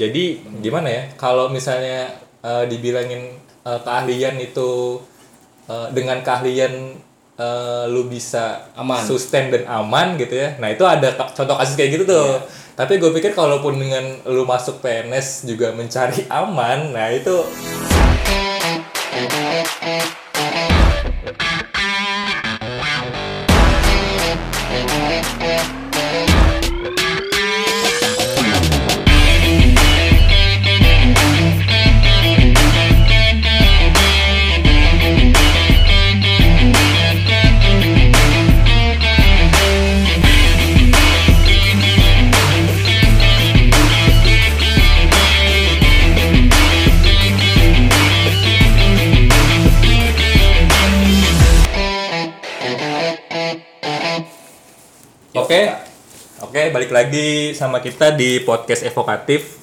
Jadi 0.00 0.40
gimana 0.64 0.88
ya? 0.88 1.02
Kalau 1.20 1.52
misalnya 1.52 2.08
eh, 2.40 2.64
dibilangin 2.64 3.36
eh, 3.68 3.80
keahlian 3.84 4.40
itu 4.40 4.96
eh, 5.68 5.88
dengan 5.92 6.24
keahlian 6.24 6.96
eh, 7.36 7.84
lu 7.92 8.08
bisa 8.08 8.72
Aman. 8.80 9.04
sustain 9.04 9.52
dan 9.52 9.68
aman 9.68 10.16
gitu 10.16 10.40
ya. 10.40 10.56
Nah 10.56 10.72
itu 10.72 10.88
ada 10.88 11.12
contoh 11.36 11.56
kasus 11.60 11.76
kayak 11.76 12.00
gitu 12.00 12.04
tuh. 12.08 12.40
Tapi 12.80 12.96
gue 12.96 13.12
pikir 13.12 13.36
kalaupun 13.36 13.76
dengan 13.76 14.24
lu 14.24 14.48
masuk 14.48 14.80
PNS 14.80 15.44
juga 15.44 15.68
mencari 15.76 16.24
aman, 16.40 16.96
nah 16.96 17.12
itu 17.12 17.44
oke 56.60 56.76
balik 56.76 56.92
lagi 56.92 57.56
sama 57.56 57.80
kita 57.80 58.12
di 58.12 58.36
podcast 58.44 58.84
evokatif. 58.84 59.56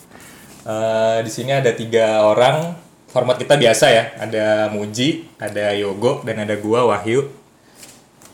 Eh, 0.66 1.22
di 1.22 1.30
sini 1.30 1.54
ada 1.54 1.70
tiga 1.70 2.26
orang. 2.26 2.74
Format 3.14 3.38
kita 3.38 3.54
biasa 3.54 3.86
ya. 3.94 4.18
Ada 4.18 4.74
Muji, 4.74 5.30
ada 5.38 5.78
Yogo, 5.78 6.26
dan 6.26 6.42
ada 6.42 6.58
gua 6.58 6.90
Wahyu. 6.90 7.30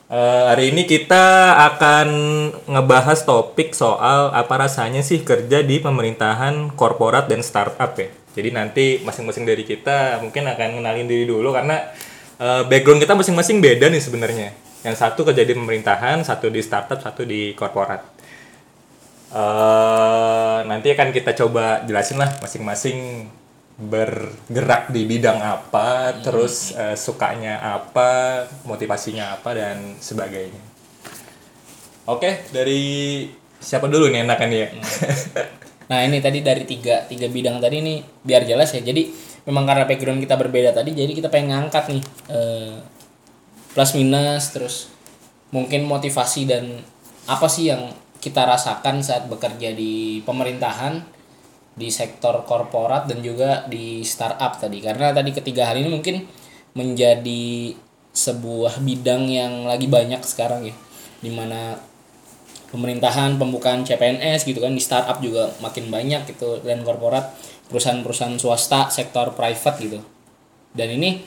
Eh, 0.08 0.44
hari 0.48 0.72
ini 0.72 0.88
kita 0.88 1.60
akan 1.76 2.08
ngebahas 2.72 3.28
topik 3.28 3.76
soal 3.76 4.32
apa 4.32 4.56
rasanya 4.56 5.04
sih 5.04 5.28
kerja 5.28 5.60
di 5.60 5.84
pemerintahan 5.84 6.72
korporat 6.80 7.28
dan 7.28 7.44
startup 7.44 7.92
ya. 8.00 8.08
Jadi 8.32 8.50
nanti 8.56 8.86
masing-masing 9.04 9.44
dari 9.44 9.68
kita 9.68 10.24
mungkin 10.24 10.48
akan 10.48 10.80
kenalin 10.80 11.04
diri 11.12 11.28
dulu 11.28 11.52
karena 11.52 11.84
eh, 12.40 12.64
background 12.64 13.04
kita 13.04 13.12
masing-masing 13.12 13.60
beda 13.60 13.92
nih 13.92 14.00
sebenarnya. 14.00 14.56
Yang 14.88 15.04
satu 15.04 15.28
kerja 15.28 15.44
di 15.44 15.52
pemerintahan, 15.52 16.24
satu 16.24 16.48
di 16.48 16.64
startup, 16.64 17.04
satu 17.04 17.28
di 17.28 17.52
korporat. 17.60 18.13
Eh, 19.34 20.58
nanti 20.70 20.94
akan 20.94 21.10
kita 21.10 21.34
coba 21.34 21.82
jelasin 21.90 22.22
lah 22.22 22.38
masing-masing 22.38 23.26
bergerak 23.74 24.94
di 24.94 25.10
bidang 25.10 25.42
apa, 25.42 26.14
terus 26.22 26.78
eh, 26.78 26.94
sukanya 26.94 27.58
apa, 27.58 28.46
motivasinya 28.70 29.34
apa 29.34 29.58
dan 29.58 29.98
sebagainya. 29.98 30.62
Oke, 32.06 32.46
dari 32.54 33.26
siapa 33.58 33.90
dulu 33.90 34.14
nih 34.14 34.22
enakan 34.22 34.50
ya? 34.54 34.70
Nah 35.90 36.00
ini 36.06 36.22
tadi 36.22 36.46
dari 36.46 36.70
tiga 36.70 37.10
tiga 37.10 37.26
bidang 37.26 37.58
tadi 37.58 37.82
nih 37.82 38.06
biar 38.22 38.46
jelas 38.46 38.70
ya. 38.70 38.86
Jadi 38.86 39.10
memang 39.50 39.66
karena 39.66 39.90
background 39.90 40.22
kita 40.22 40.38
berbeda 40.38 40.78
tadi, 40.78 40.94
jadi 40.94 41.10
kita 41.10 41.34
pengen 41.34 41.58
ngangkat 41.58 41.90
nih 41.90 42.04
eh, 42.30 42.78
plus 43.74 43.98
minus 43.98 44.54
terus 44.54 44.76
mungkin 45.50 45.90
motivasi 45.90 46.46
dan 46.46 46.86
apa 47.26 47.50
sih 47.50 47.74
yang 47.74 47.90
kita 48.24 48.48
rasakan 48.48 49.04
saat 49.04 49.28
bekerja 49.28 49.76
di 49.76 50.24
pemerintahan 50.24 51.04
di 51.76 51.92
sektor 51.92 52.48
korporat 52.48 53.12
dan 53.12 53.20
juga 53.20 53.68
di 53.68 54.00
startup 54.08 54.56
tadi. 54.56 54.80
Karena 54.80 55.12
tadi 55.12 55.36
ketiga 55.36 55.68
hal 55.68 55.84
ini 55.84 55.92
mungkin 55.92 56.24
menjadi 56.72 57.76
sebuah 58.16 58.80
bidang 58.80 59.28
yang 59.28 59.68
lagi 59.68 59.92
banyak 59.92 60.24
sekarang 60.24 60.72
ya. 60.72 60.76
Di 61.20 61.28
mana 61.36 61.76
pemerintahan 62.72 63.36
pembukaan 63.36 63.84
CPNS 63.84 64.48
gitu 64.48 64.64
kan 64.64 64.72
di 64.72 64.80
startup 64.80 65.20
juga 65.20 65.52
makin 65.60 65.92
banyak 65.92 66.24
gitu 66.32 66.64
dan 66.64 66.88
korporat 66.88 67.36
perusahaan-perusahaan 67.68 68.40
swasta 68.40 68.88
sektor 68.88 69.36
private 69.36 69.78
gitu. 69.84 70.00
Dan 70.72 70.96
ini 70.96 71.20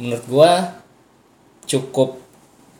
menurut 0.00 0.24
gua 0.24 0.50
cukup 1.68 2.23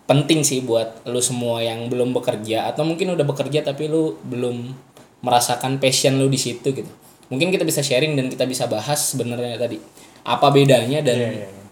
penting 0.04 0.44
sih 0.44 0.60
buat 0.60 1.00
lu 1.09 1.20
semua 1.20 1.65
yang 1.65 1.88
belum 1.88 2.12
bekerja 2.12 2.69
atau 2.69 2.84
mungkin 2.84 3.16
udah 3.16 3.25
bekerja 3.25 3.65
tapi 3.65 3.88
lu 3.88 4.20
belum 4.25 4.76
merasakan 5.25 5.81
passion 5.81 6.20
lu 6.20 6.28
di 6.28 6.37
situ 6.37 6.76
gitu 6.76 6.91
mungkin 7.32 7.48
kita 7.48 7.65
bisa 7.65 7.81
sharing 7.81 8.12
dan 8.12 8.28
kita 8.28 8.44
bisa 8.44 8.69
bahas 8.69 9.00
sebenarnya 9.00 9.56
tadi 9.56 9.81
apa 10.25 10.48
bedanya 10.53 11.00
dan 11.00 11.16
Iya, 11.16 11.28
iya, 11.32 11.48
iya. 11.48 11.64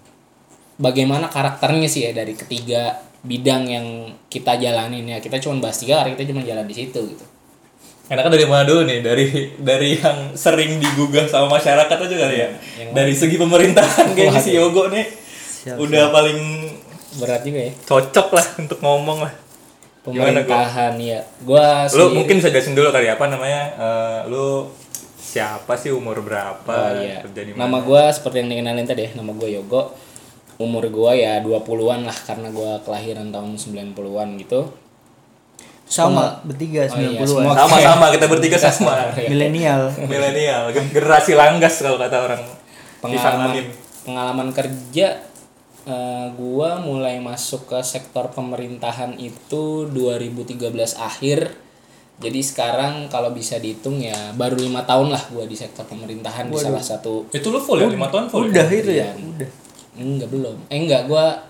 bagaimana 0.80 1.28
karakternya 1.28 1.88
sih 1.88 2.08
ya 2.08 2.16
dari 2.16 2.32
ketiga 2.32 3.04
bidang 3.22 3.68
yang 3.68 3.86
kita 4.32 4.56
jalanin 4.56 5.04
ya 5.06 5.18
kita 5.20 5.36
cuma 5.38 5.60
bahas 5.60 5.76
tiga 5.76 6.00
karena 6.00 6.16
kita 6.16 6.32
cuma 6.32 6.40
jalan 6.42 6.64
di 6.64 6.74
situ 6.74 7.00
gitu 7.12 7.26
Enakan 8.10 8.34
dari 8.34 8.44
mana 8.44 8.66
dulu 8.66 8.82
nih? 8.84 8.98
Dari 9.00 9.26
dari 9.62 9.96
yang 9.96 10.34
sering 10.36 10.76
digugah 10.76 11.24
sama 11.32 11.56
masyarakat 11.56 11.96
aja 11.96 12.16
kali 12.18 12.36
ya. 12.44 12.48
Dari 12.92 13.14
segi 13.16 13.40
pemerintahan 13.40 14.12
kayaknya 14.12 14.42
si 14.42 14.52
Yogo 14.52 14.90
nih 14.92 15.06
udah 15.78 16.10
paling 16.10 16.40
berat 17.14 17.42
juga 17.42 17.60
ya 17.62 17.72
cocok 17.82 18.28
lah 18.30 18.46
untuk 18.58 18.78
ngomong 18.78 19.20
lah. 19.22 19.34
Pemerintahan 20.02 20.98
ya 20.98 21.22
gua 21.40 21.86
sih 21.86 21.94
Lu 21.94 22.10
mungkin 22.12 22.36
bisa 22.36 22.48
jelasin 22.48 22.72
dulu 22.72 22.90
kali 22.90 23.06
apa 23.06 23.24
namanya? 23.24 23.62
eh, 23.72 24.18
lu 24.26 24.66
siapa 25.14 25.72
sih 25.74 25.88
umur 25.88 26.18
berapa? 26.20 26.58
Oh 26.66 26.90
iya. 26.98 27.22
Kerja 27.22 27.40
di 27.40 27.50
Nama 27.52 27.78
gua 27.80 28.08
seperti 28.08 28.40
yang 28.40 28.50
dikenalin 28.50 28.82
tadi 28.82 29.02
ya, 29.02 29.10
nama 29.14 29.30
gua 29.30 29.46
Yogo. 29.46 29.82
Umur 30.56 30.84
gua 30.88 31.12
ya 31.12 31.38
20-an 31.38 32.02
lah 32.02 32.18
karena 32.18 32.48
gua 32.48 32.76
kelahiran 32.80 33.28
tahun 33.28 33.54
90-an 33.54 34.28
gitu. 34.38 34.60
sama 35.84 36.40
bertiga 36.42 36.88
Oh 36.88 36.96
iya, 36.96 37.20
90-an 37.20 37.28
semua- 37.28 37.56
Sama-sama 37.58 38.06
kita 38.08 38.24
bertiga 38.26 38.56
sama. 38.64 39.12
milenial 39.22 39.92
Milenial, 40.02 40.72
generasi 40.72 41.32
langgas 41.32 41.78
kalau 41.78 41.96
kata 41.96 42.16
orang. 42.18 42.42
Pengalaman 42.98 43.68
pengalaman 44.02 44.48
kerja 44.50 45.20
eh, 45.84 46.26
gua 46.32 46.78
mulai 46.78 47.18
masuk 47.18 47.66
ke 47.66 47.78
sektor 47.82 48.30
pemerintahan 48.30 49.16
itu 49.16 49.86
2013 49.88 50.62
akhir. 50.94 51.52
Jadi 52.18 52.38
sekarang 52.38 53.08
kalau 53.08 53.30
bisa 53.30 53.58
dihitung 53.58 53.98
ya 53.98 54.30
baru 54.32 54.54
lima 54.54 54.84
tahun 54.84 55.10
lah 55.10 55.22
gua 55.28 55.42
di 55.42 55.54
sektor 55.54 55.82
pemerintahan 55.82 56.46
di 56.46 56.54
salah 56.54 56.78
satu 56.78 57.26
Itu 57.30 57.50
lu 57.50 57.58
full 57.58 57.82
ya? 57.82 57.90
5 57.90 57.98
tahun 58.08 58.24
full 58.28 58.46
udah 58.46 58.62
ya? 58.62 58.78
itu 58.78 58.92
ya 58.92 59.08
Iya. 59.10 59.10
udah 59.10 59.50
Enggak 59.92 60.28
belum. 60.30 60.56
Eh 60.70 60.78
enggak, 60.78 61.02
gua 61.04 61.42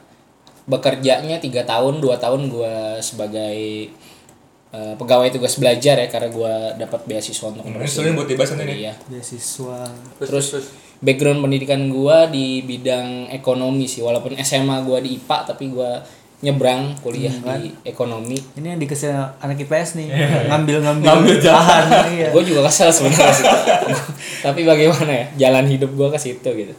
bekerjanya 0.63 1.37
tiga 1.39 1.63
tahun, 1.63 1.99
dua 1.99 2.17
tahun 2.17 2.49
gua 2.49 2.97
sebagai 2.99 3.91
eh, 4.73 4.95
pegawai 4.97 5.29
tugas 5.29 5.61
belajar 5.61 6.01
ya 6.01 6.09
karena 6.09 6.33
gua 6.33 6.55
dapat 6.73 7.05
beasiswa 7.05 7.53
untuk 7.53 7.69
Ini 7.69 7.85
sebenarnya 7.85 8.15
buat 8.17 8.29
nih. 8.65 8.77
Iya. 8.89 8.95
beasiswa 9.11 9.79
Terus 10.19 10.47
background 11.03 11.43
pendidikan 11.43 11.91
gua 11.91 12.31
di 12.31 12.63
bidang 12.63 13.29
ekonomi 13.35 13.91
sih, 13.91 14.01
walaupun 14.01 14.39
SMA 14.41 14.87
gua 14.87 15.03
di 15.03 15.19
IPA 15.19 15.39
tapi 15.51 15.69
gua 15.69 16.01
nyebrang 16.43 16.99
kuliah 16.99 17.31
di 17.31 17.71
ekonomi. 17.87 18.35
ini 18.59 18.75
yang 18.75 18.81
dikasih 18.83 19.15
anak 19.39 19.63
IPS 19.63 19.95
nih 19.95 20.11
ngambil 20.51 20.83
ngambil 20.83 21.07
Ngambil 21.07 21.37
jalan. 21.39 21.85
iya 22.19 22.29
Gue 22.35 22.43
juga 22.43 22.67
kesel 22.67 22.91
sebenarnya 22.91 23.31
sih. 23.31 23.47
Tapi 24.45 24.67
bagaimana 24.67 25.07
ya? 25.07 25.27
Jalan 25.47 25.71
hidup 25.71 25.95
gue 25.95 26.09
ke 26.11 26.19
situ 26.19 26.51
gitu. 26.51 26.75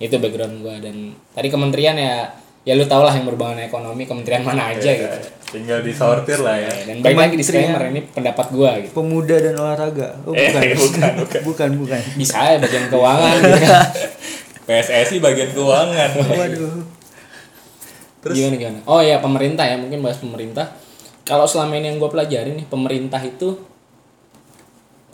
Itu 0.00 0.16
background 0.16 0.64
gue 0.64 0.74
dan 0.80 0.96
tadi 1.36 1.52
kementerian 1.52 1.92
ya 2.00 2.32
ya 2.62 2.78
lu 2.78 2.86
tau 2.86 3.02
lah 3.02 3.10
yang 3.10 3.26
berhubungan 3.26 3.58
ekonomi 3.58 4.06
kementerian 4.06 4.46
mana 4.46 4.70
aja 4.70 4.90
gitu. 4.90 5.18
Tinggal 5.52 5.82
disortir 5.84 6.38
lah 6.40 6.56
ya. 6.56 6.72
Dan 6.86 7.02
baik 7.02 7.18
lagi 7.18 7.36
disclaimer 7.36 7.82
ini 7.90 8.00
pendapat 8.08 8.46
gue 8.54 8.70
gitu. 8.86 8.92
pemuda 9.02 9.36
dan 9.36 9.54
olahraga 9.58 10.14
oh 10.24 10.32
Eh, 10.32 10.48
bukan 10.48 10.62
bukan, 10.82 11.12
bukan. 11.26 11.40
bukan 11.42 11.70
bukan 11.82 12.00
Bisa 12.14 12.38
ya 12.54 12.56
bagian 12.62 12.86
keuangan 12.86 13.34
gitu 13.42 13.58
kan. 13.66 13.86
PSSI 14.70 15.16
bagian 15.18 15.50
keuangan. 15.50 16.10
waduh 16.22 16.74
Terus? 18.22 18.34
Gimana 18.38 18.54
gimana? 18.54 18.80
Oh 18.86 19.02
ya 19.02 19.18
pemerintah 19.18 19.66
ya 19.66 19.74
mungkin 19.74 19.98
bahas 19.98 20.22
pemerintah. 20.22 20.70
Kalau 21.26 21.46
selama 21.46 21.74
ini 21.74 21.90
yang 21.90 21.98
gue 21.98 22.10
pelajari 22.10 22.54
nih 22.54 22.66
pemerintah 22.70 23.18
itu 23.18 23.58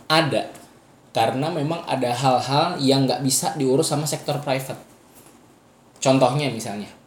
ada 0.09 0.53
karena 1.17 1.49
memang 1.49 1.85
ada 1.89 2.12
hal-hal 2.12 2.77
yang 2.77 3.09
nggak 3.09 3.25
bisa 3.25 3.56
diurus 3.56 3.89
sama 3.89 4.05
sektor 4.05 4.37
private. 4.45 4.77
Contohnya 5.99 6.53
misalnya 6.53 6.99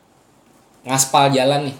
ngaspal 0.85 1.29
jalan 1.29 1.69
nih 1.69 1.77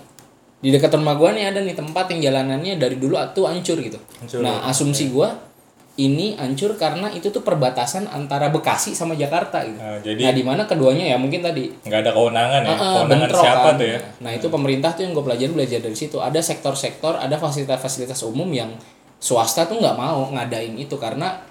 di 0.62 0.70
dekat 0.70 0.94
rumah 0.94 1.18
gua 1.18 1.34
nih 1.34 1.50
ada 1.50 1.60
nih 1.66 1.74
tempat 1.74 2.06
yang 2.14 2.32
jalanannya 2.32 2.78
dari 2.78 3.02
dulu 3.02 3.18
tuh 3.34 3.50
hancur 3.50 3.82
gitu. 3.82 3.98
Hancur. 4.22 4.46
Nah 4.46 4.70
asumsi 4.70 5.10
gua 5.10 5.34
ini 6.00 6.40
hancur 6.40 6.80
karena 6.80 7.12
itu 7.12 7.34
tuh 7.34 7.44
perbatasan 7.44 8.08
antara 8.08 8.48
Bekasi 8.48 8.96
sama 8.96 9.18
Jakarta 9.18 9.60
gitu. 9.68 9.76
Nah, 9.76 10.00
jadi 10.00 10.22
Nah 10.30 10.34
di 10.38 10.44
mana 10.46 10.64
keduanya 10.64 11.04
ya 11.04 11.18
mungkin 11.20 11.44
tadi 11.44 11.68
nggak 11.84 12.00
ada 12.06 12.12
kewenangan 12.14 12.62
ya. 12.64 12.70
Ah, 12.70 12.72
ah, 12.72 12.78
kewenangan 12.78 13.10
bentrok 13.10 13.44
siapa 13.44 13.68
kan. 13.68 13.74
tuh 13.76 13.88
ya? 13.90 14.00
Nah 14.24 14.32
itu 14.32 14.48
pemerintah 14.48 14.92
tuh 14.96 15.02
yang 15.04 15.12
gue 15.18 15.26
pelajari 15.26 15.52
belajar 15.52 15.80
dari 15.82 15.98
situ. 15.98 16.18
Ada 16.22 16.40
sektor-sektor, 16.40 17.18
ada 17.18 17.36
fasilitas-fasilitas 17.36 18.22
umum 18.24 18.48
yang 18.54 18.72
swasta 19.20 19.68
tuh 19.68 19.82
nggak 19.82 19.98
mau 19.98 20.30
ngadain 20.32 20.78
itu 20.80 20.96
karena 20.96 21.42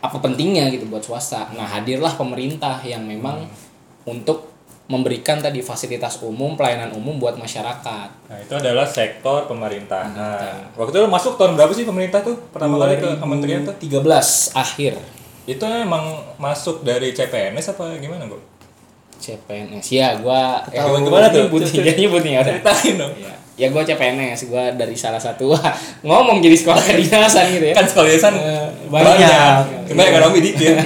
apa 0.00 0.16
pentingnya 0.22 0.72
gitu 0.72 0.88
buat 0.88 1.04
swasta. 1.04 1.52
Nah, 1.52 1.68
hadirlah 1.68 2.16
pemerintah 2.16 2.80
yang 2.86 3.04
memang 3.04 3.44
untuk 4.08 4.53
memberikan 4.84 5.40
tadi 5.40 5.64
fasilitas 5.64 6.20
umum, 6.20 6.54
pelayanan 6.54 6.92
umum 6.92 7.16
buat 7.16 7.34
masyarakat. 7.34 8.08
Nah, 8.28 8.38
itu 8.38 8.52
adalah 8.52 8.84
sektor 8.84 9.48
pemerintahan. 9.48 10.76
Waktu 10.76 10.92
itu 10.94 11.08
masuk 11.08 11.40
tahun 11.40 11.56
berapa 11.56 11.72
sih 11.72 11.84
pemerintah 11.84 12.20
tuh? 12.20 12.36
Pertama 12.52 12.76
kali 12.76 13.00
ke 13.00 13.08
kementerian 13.16 13.64
tuh? 13.64 13.72
13 13.74 14.04
akhir 14.54 15.00
Itu 15.44 15.64
emang 15.64 16.04
masuk 16.36 16.80
dari 16.80 17.12
CPNS 17.12 17.72
apa 17.72 17.96
gimana, 17.96 18.24
Bro? 18.24 18.40
CPNS. 19.14 19.84
Ya, 19.88 20.20
gua 20.20 20.60
ya, 20.68 20.84
Tahu 20.84 21.00
gimana 21.00 21.28
tuh? 21.32 21.48
Nyebut, 21.48 21.60
Ceritain. 21.64 21.96
nyebut 21.96 22.20
nih 22.20 22.32
ya 22.32 22.40
udah. 22.40 22.54
Ceritain 22.60 22.94
dong. 23.00 23.12
Ya, 23.16 23.34
ya 23.54 23.66
gue 23.68 23.82
CPNS, 23.84 24.46
gue 24.46 24.64
dari 24.74 24.94
salah 24.94 25.16
satu 25.16 25.50
wah, 25.50 25.62
ngomong 26.06 26.38
jadi 26.38 26.54
sekolah 26.54 26.80
kedinasan 26.80 27.44
gitu 27.52 27.66
ya. 27.70 27.74
Kan 27.74 27.86
sekolah 27.86 28.08
yayasan 28.08 28.34
Eh, 28.34 28.66
banyak. 28.88 29.14
banyak. 29.14 29.62
Cuma 29.86 30.02
ekonomi 30.04 30.38
dikit. 30.40 30.74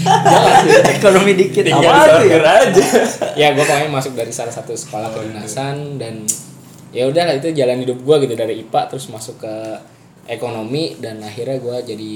Jelas 0.00 0.60
ya. 0.64 0.80
Ekonomi 0.92 1.32
dikit. 1.34 1.62
Tinggal 1.62 1.92
Apa 1.92 2.24
ya? 2.24 2.40
aja. 2.40 2.84
ya 3.36 3.48
gue 3.52 3.60
pokoknya 3.60 3.88
masuk 3.88 4.12
dari 4.14 4.30
salah 4.30 4.50
satu 4.50 4.72
sekolah 4.72 5.10
kedinasan 5.10 5.96
dan 5.96 6.24
ya 6.90 7.06
udahlah 7.06 7.36
itu 7.36 7.52
jalan 7.52 7.78
hidup 7.78 7.98
gue 7.98 8.16
gitu 8.24 8.34
dari 8.34 8.60
IPA 8.60 8.80
terus 8.88 9.06
masuk 9.08 9.38
ke 9.38 9.54
ekonomi 10.26 10.96
dan 10.98 11.20
akhirnya 11.20 11.56
gue 11.56 11.76
jadi 11.86 12.12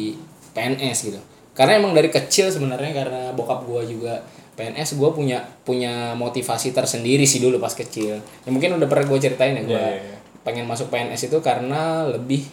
PNS 0.50 0.98
gitu 1.04 1.20
karena 1.52 1.78
emang 1.78 1.94
dari 1.94 2.10
kecil 2.10 2.50
sebenarnya 2.50 2.92
karena 2.92 3.22
bokap 3.30 3.62
gue 3.64 3.82
juga 3.88 4.22
PNS 4.54 4.94
gue 4.94 5.10
punya 5.10 5.38
punya 5.60 5.92
motivasi 6.12 6.70
tersendiri 6.70 7.22
sih 7.22 7.38
dulu 7.38 7.58
pas 7.58 7.70
kecil 7.70 8.18
ya 8.18 8.48
mungkin 8.48 8.74
udah 8.74 8.86
pernah 8.86 9.04
gue 9.04 9.18
ceritain 9.20 9.54
ya 9.54 9.62
gue 9.62 9.74
Iya, 9.74 9.90
iya, 9.90 10.02
iya. 10.06 10.18
pengen 10.40 10.64
masuk 10.64 10.88
PNS 10.88 11.26
itu 11.26 11.38
karena 11.38 11.80
lebih 12.06 12.46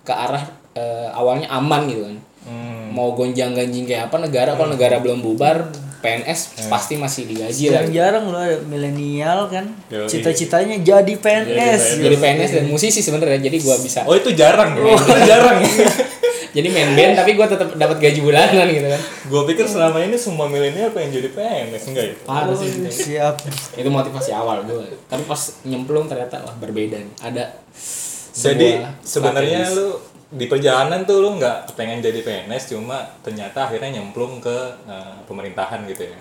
ke 0.00 0.10
arah 0.10 0.44
eh, 0.72 1.08
awalnya 1.10 1.48
aman 1.48 1.84
gitu 1.86 2.04
kan 2.04 2.18
Hmm. 2.40 2.88
mau 2.90 3.12
gonjang 3.12 3.52
ganjing 3.52 3.84
kayak 3.84 4.08
apa 4.08 4.16
negara 4.18 4.56
kalau 4.56 4.72
negara 4.72 4.96
belum 4.96 5.20
bubar 5.20 5.68
PNS 6.00 6.72
pasti 6.72 6.96
masih 6.96 7.28
digaji 7.28 7.68
lah 7.68 7.84
Jarang-jarang 7.84 8.24
lo 8.26 8.38
ada 8.40 8.56
milenial 8.64 9.44
kan. 9.46 9.68
Cita-citanya 10.08 10.80
jadi 10.80 11.12
PNS. 11.14 12.00
jadi 12.00 12.16
PNS 12.16 12.50
dan 12.50 12.64
musisi 12.66 12.98
sebenarnya 12.98 13.44
jadi 13.44 13.60
gua 13.60 13.76
bisa 13.76 14.08
Oh, 14.08 14.16
itu 14.16 14.32
jarang. 14.32 14.72
ya? 14.72 14.88
Itu 14.88 15.16
jarang. 15.22 15.56
jadi 16.50 16.68
main 16.68 16.90
band 16.92 17.12
tapi 17.14 17.30
gua 17.32 17.46
tetap 17.46 17.70
dapat 17.72 17.96
gaji 17.96 18.20
bulanan 18.20 18.66
gitu 18.66 18.86
kan 18.86 19.02
Gue 19.26 19.42
pikir 19.46 19.64
selama 19.64 19.98
ini 20.00 20.14
semua 20.14 20.46
milenial 20.46 20.90
pengen 20.90 21.14
jadi 21.14 21.30
PNS 21.30 21.82
enggak 21.88 22.04
ya? 22.04 22.14
parah 22.22 22.52
sih 22.52 22.70
Oh, 22.76 22.90
siap. 22.90 23.34
itu 23.72 23.88
motivasi 23.88 24.30
awal 24.30 24.62
gua 24.62 24.82
tapi 25.06 25.22
pas 25.22 25.38
nyemplung 25.62 26.06
ternyata 26.06 26.40
wah 26.40 26.54
berbeda 26.54 26.96
nih 26.96 27.14
ada 27.20 27.44
Jadi 28.30 28.78
sebenarnya 29.00 29.68
lu 29.70 29.98
di 30.30 30.46
perjalanan 30.46 31.02
tuh 31.02 31.18
lu 31.18 31.34
nggak 31.36 31.74
pengen 31.74 31.98
jadi 31.98 32.22
PNS 32.22 32.70
cuma 32.70 33.02
ternyata 33.20 33.66
akhirnya 33.66 33.98
nyemplung 33.98 34.38
ke 34.38 34.56
eh, 34.84 35.14
pemerintahan 35.26 35.82
gitu 35.86 36.06
ya. 36.06 36.14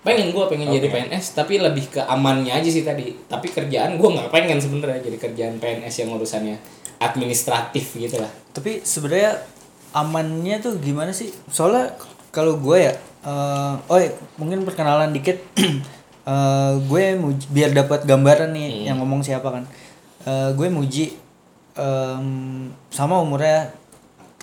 pengen 0.00 0.28
gua 0.30 0.44
pengen 0.46 0.68
jadi 0.68 0.84
Oke. 0.84 0.94
PNS 1.08 1.32
tapi 1.32 1.56
lebih 1.56 1.88
ke 1.88 2.00
amannya 2.00 2.52
aja 2.52 2.68
sih 2.68 2.84
tadi 2.84 3.16
tapi 3.24 3.48
kerjaan 3.48 3.96
gua 3.96 4.12
nggak 4.14 4.28
pengen 4.30 4.60
sebenarnya 4.60 5.00
jadi 5.02 5.16
kerjaan 5.18 5.56
PNS 5.56 5.94
yang 5.98 6.12
urusannya 6.12 6.56
administratif 7.00 7.96
gitu 7.96 8.16
lah 8.16 8.28
Tapi 8.52 8.80
sebenarnya 8.80 9.34
amannya 9.94 10.58
tuh 10.58 10.76
gimana 10.82 11.14
sih? 11.14 11.30
Soalnya 11.48 11.94
kalau 12.34 12.58
gue 12.58 12.90
ya, 12.90 12.92
eh, 13.22 13.74
oh 13.86 13.98
ya, 13.98 14.10
mungkin 14.36 14.66
perkenalan 14.66 15.14
dikit. 15.14 15.38
Eh, 16.24 16.72
gue 16.88 17.20
muji- 17.20 17.52
biar 17.52 17.76
dapat 17.76 18.08
gambaran 18.08 18.56
nih 18.56 18.88
yang 18.88 18.96
ngomong 18.96 19.20
siapa 19.20 19.44
kan. 19.44 19.68
Eh, 20.24 20.56
gue 20.56 20.72
muji 20.72 21.12
em, 21.76 22.72
sama 22.88 23.20
umurnya 23.20 23.76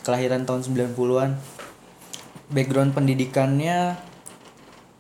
kelahiran 0.05 0.45
tahun 0.45 0.61
90-an. 0.61 1.41
Background 2.53 2.93
pendidikannya 2.93 3.97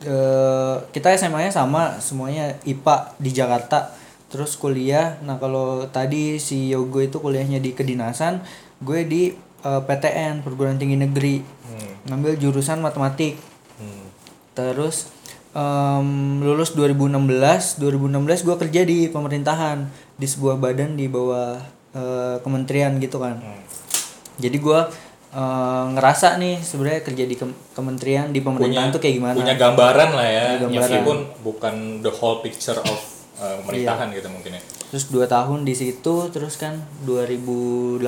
eh, 0.01 0.75
kita 0.89 1.13
SMA-nya 1.13 1.53
sama, 1.53 2.01
semuanya 2.01 2.57
IPA 2.65 3.13
di 3.21 3.29
Jakarta. 3.29 3.93
Terus 4.33 4.57
kuliah, 4.57 5.21
nah 5.21 5.37
kalau 5.37 5.85
tadi 5.85 6.41
si 6.41 6.73
Yogo 6.73 6.97
itu 6.97 7.21
kuliahnya 7.21 7.61
di 7.61 7.77
kedinasan, 7.77 8.41
gue 8.81 9.05
di 9.05 9.37
eh, 9.61 9.81
PTN 9.81 10.41
perguruan 10.41 10.75
tinggi 10.75 10.95
negeri 10.95 11.41
Hmm. 11.63 11.93
ngambil 12.05 12.35
jurusan 12.37 12.77
matematik. 12.77 13.39
Hmm. 13.75 14.05
Terus 14.51 15.07
em, 15.51 16.07
lulus 16.39 16.71
2016, 16.71 17.77
2016 17.77 18.11
gue 18.41 18.55
kerja 18.57 18.81
di 18.81 19.07
pemerintahan 19.07 19.83
di 20.13 20.25
sebuah 20.25 20.55
badan 20.55 20.93
di 20.93 21.05
bawah 21.05 21.59
eh, 21.91 22.37
kementerian 22.39 22.95
gitu 22.97 23.17
kan. 23.17 23.37
Hmm. 23.37 23.61
Jadi 24.37 24.57
gue 24.57 24.79
eh, 25.31 25.85
ngerasa 25.89 26.35
nih 26.37 26.59
sebenarnya 26.59 27.01
kerja 27.01 27.23
di 27.23 27.35
kem- 27.35 27.57
kementerian 27.71 28.27
di 28.29 28.39
pemerintahan 28.39 28.89
tuh 28.89 28.99
kayak 28.99 29.15
gimana. 29.17 29.35
Punya 29.37 29.55
gambaran 29.55 30.09
lah 30.11 30.27
ya, 30.27 30.43
Punya 30.43 30.59
gambaran. 30.61 30.75
meskipun 30.75 31.17
bukan 31.41 31.75
the 31.99 32.11
whole 32.11 32.39
picture 32.39 32.75
of 32.77 32.99
eh, 33.37 33.55
pemerintahan 33.61 34.11
gitu 34.11 34.27
mungkin 34.27 34.55
ya. 34.55 34.61
Terus 34.87 35.07
dua 35.07 35.23
tahun 35.23 35.63
di 35.63 35.71
situ, 35.71 36.27
terus 36.27 36.55
kan 36.55 36.83
2018 37.05 38.03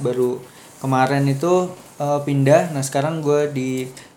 baru 0.00 0.42
kemarin 0.82 1.24
itu 1.28 1.70
eh, 2.00 2.20
pindah. 2.24 2.72
Nah 2.72 2.82
sekarang 2.82 3.24
gue 3.24 3.50
di 3.52 3.70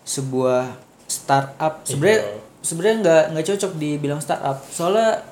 sebuah 0.04 0.76
startup. 1.06 1.82
Sebenarnya 1.86 2.20
sebenarnya 2.60 2.96
nggak 3.02 3.22
nggak 3.34 3.46
cocok 3.54 3.72
dibilang 3.76 4.20
startup. 4.20 4.62
Soalnya 4.70 5.24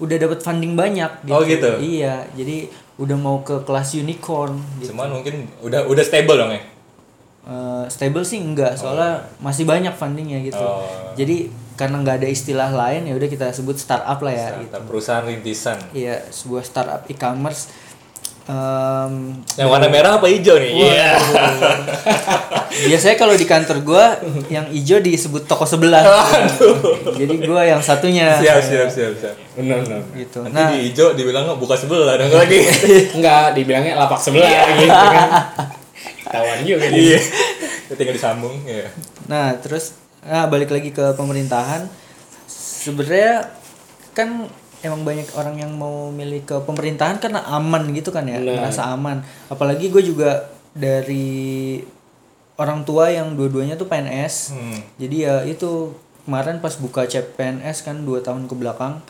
udah 0.00 0.16
dapat 0.16 0.40
funding 0.40 0.74
banyak. 0.74 1.28
Gitu. 1.28 1.34
Oh, 1.36 1.42
gitu? 1.44 1.70
Iya. 1.80 2.24
Jadi 2.32 2.72
udah 3.00 3.16
mau 3.16 3.40
ke 3.40 3.64
kelas 3.64 3.96
unicorn. 3.96 4.60
Gitu. 4.80 4.92
Cuman 4.92 5.08
mungkin 5.20 5.48
udah 5.64 5.88
udah 5.88 6.04
stable 6.04 6.36
dong 6.36 6.52
ya. 6.52 6.62
Eh, 7.40 7.84
stable 7.88 8.20
sih 8.20 8.36
enggak, 8.36 8.76
soalnya 8.76 9.24
masih 9.40 9.64
banyak 9.64 9.96
fundingnya 9.96 10.44
gitu. 10.44 10.60
Oh. 10.60 10.84
Jadi 11.16 11.48
karena 11.74 12.04
nggak 12.04 12.20
ada 12.20 12.28
istilah 12.28 12.68
lain 12.68 13.08
ya 13.08 13.16
udah 13.16 13.28
kita 13.32 13.48
sebut 13.56 13.80
startup 13.80 14.20
lah 14.20 14.34
ya. 14.36 14.48
gitu. 14.60 14.68
Startup 14.68 14.84
perusahaan 14.84 15.24
rintisan. 15.24 15.78
Iya, 15.96 16.20
sebuah 16.28 16.62
startup 16.68 17.02
e-commerce. 17.08 17.72
Em, 18.50 19.12
Yang 19.54 19.68
warna 19.68 19.86
merah 19.86 20.12
apa 20.18 20.26
hijau 20.26 20.58
nih? 20.58 20.72
Iya. 20.74 21.10
biasanya 22.82 23.14
kalau 23.14 23.34
di 23.34 23.44
kantor 23.44 23.78
gua 23.80 24.18
yang 24.48 24.66
hijau 24.66 24.98
disebut 24.98 25.46
toko 25.46 25.62
sebelah. 25.62 26.02
Jadi 27.12 27.34
gua 27.40 27.62
yang 27.62 27.78
satunya 27.78 28.34
Siap 28.34 28.58
siap 28.58 28.88
siap 28.88 29.12
siap. 29.14 29.34
benar 29.54 29.78
benar 29.80 30.02
gitu. 30.12 30.42
Nanti 30.42 30.56
Nah, 30.56 30.68
di 30.68 30.78
hijau 30.84 31.14
dibilang 31.14 31.46
buka 31.54 31.76
sebelah 31.76 32.16
dong 32.16 32.32
lagi. 32.32 32.58
enggak 33.16 33.54
dibilangnya 33.54 33.94
lapak 33.96 34.18
sebelah 34.18 34.50
gitu 34.74 34.90
kan 34.90 35.28
ketahuan 36.20 36.58
juga 36.64 36.86
Iya. 36.88 37.20
Itu 37.86 37.94
tinggal 37.94 38.14
disambung 38.14 38.54
ya. 38.64 38.86
nah 39.26 39.54
terus 39.56 39.94
nah 40.20 40.46
balik 40.46 40.68
lagi 40.68 40.90
ke 40.90 41.14
pemerintahan. 41.14 41.86
Sebenarnya 42.46 43.46
kan 44.10 44.50
emang 44.80 45.04
banyak 45.04 45.28
orang 45.36 45.60
yang 45.60 45.72
mau 45.76 46.08
milih 46.08 46.44
ke 46.44 46.56
pemerintahan 46.64 47.20
karena 47.20 47.44
aman 47.46 47.92
gitu 47.92 48.12
kan 48.12 48.24
ya, 48.24 48.40
Benar. 48.40 48.68
merasa 48.68 48.88
aman. 48.90 49.20
Apalagi 49.52 49.92
gue 49.92 50.02
juga 50.02 50.50
dari 50.72 51.80
orang 52.60 52.84
tua 52.84 53.08
yang 53.08 53.36
dua-duanya 53.36 53.76
tuh 53.76 53.88
PNS. 53.88 54.56
Hmm. 54.56 54.78
Jadi 55.00 55.16
ya 55.24 55.44
itu 55.44 55.92
kemarin 56.24 56.60
pas 56.62 56.76
buka 56.76 57.08
CPNS 57.08 57.82
kan 57.82 58.06
dua 58.06 58.22
tahun 58.22 58.46
ke 58.46 58.54
belakang 58.54 59.02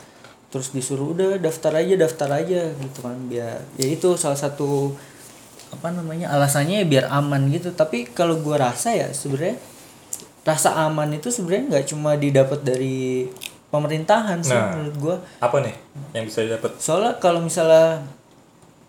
terus 0.51 0.75
disuruh 0.75 1.15
udah 1.15 1.39
daftar 1.39 1.79
aja 1.79 1.95
daftar 1.95 2.43
aja 2.43 2.75
gitu 2.75 2.99
kan 3.07 3.15
biar 3.31 3.63
ya 3.79 3.87
itu 3.87 4.19
salah 4.19 4.41
satu 4.41 4.91
apa 5.71 5.95
namanya 5.95 6.35
alasannya 6.35 6.83
ya 6.83 6.87
biar 6.91 7.07
aman 7.07 7.47
gitu 7.55 7.71
tapi 7.71 8.11
kalau 8.11 8.43
gua 8.43 8.73
rasa 8.73 8.91
ya 8.91 9.15
sebenarnya 9.15 9.63
rasa 10.43 10.75
aman 10.75 11.15
itu 11.15 11.31
sebenarnya 11.31 11.65
nggak 11.71 11.87
cuma 11.95 12.19
didapat 12.19 12.61
dari 12.67 13.31
pemerintahan 13.71 14.39
sih 14.41 14.53
Nah. 14.53 14.75
menurut 14.75 14.97
gua 14.99 15.17
Apa 15.39 15.61
nih 15.61 15.75
yang 16.13 16.25
bisa 16.25 16.43
didapat? 16.43 16.75
soalnya 16.77 17.15
kalau 17.17 17.41
misalnya 17.41 18.03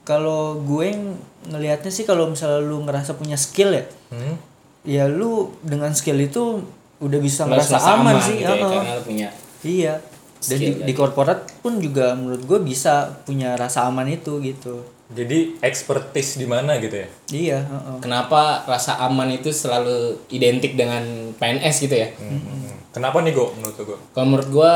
kalau 0.01 0.57
gue 0.59 0.87
ng- 0.91 1.17
ngelihatnya 1.47 1.89
sih 1.89 2.03
kalau 2.03 2.25
misalnya 2.27 2.59
lu 2.59 2.81
ngerasa 2.81 3.13
punya 3.13 3.35
skill 3.35 3.71
ya 3.71 3.85
Hmm? 4.09 4.35
ya 4.83 5.05
lu 5.05 5.31
dengan 5.61 5.89
skill 5.91 6.17
itu 6.19 6.65
udah 6.99 7.19
bisa 7.19 7.45
Lu 7.45 7.53
ngerasa 7.53 7.71
merasa 7.71 7.91
aman, 7.95 8.15
sih 8.19 8.35
gitu 8.35 8.45
ya, 8.47 8.57
heeh. 8.57 8.71
karena 8.75 8.91
lu 8.91 9.03
punya 9.03 9.29
iya 9.63 9.93
dan 10.41 10.57
di, 10.57 10.69
di 10.83 10.93
korporat 10.95 11.39
pun 11.59 11.77
juga 11.77 12.11
menurut 12.11 12.41
gue 12.41 12.59
bisa 12.59 12.93
punya 13.23 13.53
rasa 13.53 13.85
aman 13.85 14.05
itu 14.07 14.37
gitu 14.39 14.81
Jadi 15.07 15.59
expertise 15.59 16.35
di 16.35 16.45
mana 16.45 16.79
gitu 16.79 16.95
ya? 16.95 17.07
iya 17.29 17.59
heeh. 17.61 17.97
kenapa 17.99 18.63
rasa 18.63 18.97
aman 18.97 19.29
itu 19.29 19.51
selalu 19.51 19.97
identik 20.29 20.73
dengan 20.73 21.03
PNS 21.35 21.75
gitu 21.79 21.95
ya 21.95 22.09
Hmm. 22.17 22.70
Kenapa 22.91 23.23
nih 23.23 23.31
Go 23.31 23.55
menurut 23.55 23.75
Go? 23.77 23.95
kalau 24.11 24.25
menurut 24.27 24.49
gua 24.49 24.73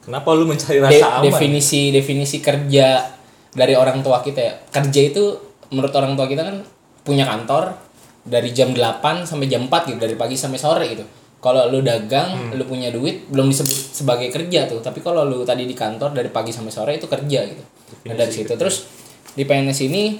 Kenapa 0.00 0.28
lu 0.32 0.46
mencari 0.46 0.78
de- 0.78 0.86
rasa 1.02 1.18
aman? 1.18 1.24
definisi 1.26 1.90
definisi 1.90 2.38
kerja 2.38 3.10
dari 3.50 3.74
orang 3.74 4.00
tua 4.00 4.22
kita 4.22 4.38
ya. 4.38 4.54
Kerja 4.70 5.00
itu 5.02 5.24
menurut 5.68 5.90
orang 5.90 6.14
tua 6.14 6.30
kita 6.30 6.46
kan 6.46 6.62
punya 7.02 7.26
kantor 7.26 7.74
dari 8.22 8.50
jam 8.50 8.70
8 8.70 9.02
sampai 9.24 9.46
jam 9.46 9.66
4 9.66 9.88
gitu 9.88 9.98
dari 9.98 10.14
pagi 10.14 10.38
sampai 10.38 10.58
sore 10.58 10.86
gitu. 10.86 11.02
Kalau 11.36 11.66
lu 11.66 11.82
dagang 11.82 12.54
lu 12.54 12.62
punya 12.64 12.90
duit 12.90 13.26
belum 13.26 13.50
disebut 13.50 13.74
sebagai 13.92 14.30
kerja 14.30 14.66
tuh. 14.66 14.78
Tapi 14.78 15.02
kalau 15.02 15.26
lu 15.26 15.42
tadi 15.42 15.66
di 15.66 15.74
kantor 15.74 16.14
dari 16.14 16.30
pagi 16.30 16.54
sampai 16.54 16.70
sore 16.70 16.92
itu 16.94 17.06
kerja 17.06 17.40
gitu. 17.42 17.62
Nah 18.06 18.14
dari 18.14 18.30
situ. 18.30 18.50
terus 18.52 18.86
di 19.34 19.42
PNS 19.42 19.78
ini 19.84 20.18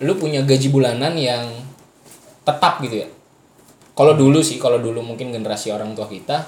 lu 0.00 0.14
punya 0.14 0.44
gaji 0.44 0.68
bulanan 0.68 1.16
yang 1.16 1.48
tetap 2.42 2.76
gitu 2.80 3.00
ya 3.00 3.08
kalau 3.94 4.18
dulu 4.18 4.42
sih 4.42 4.58
kalau 4.58 4.82
dulu 4.82 5.00
mungkin 5.00 5.30
generasi 5.30 5.70
orang 5.70 5.94
tua 5.94 6.10
kita 6.10 6.46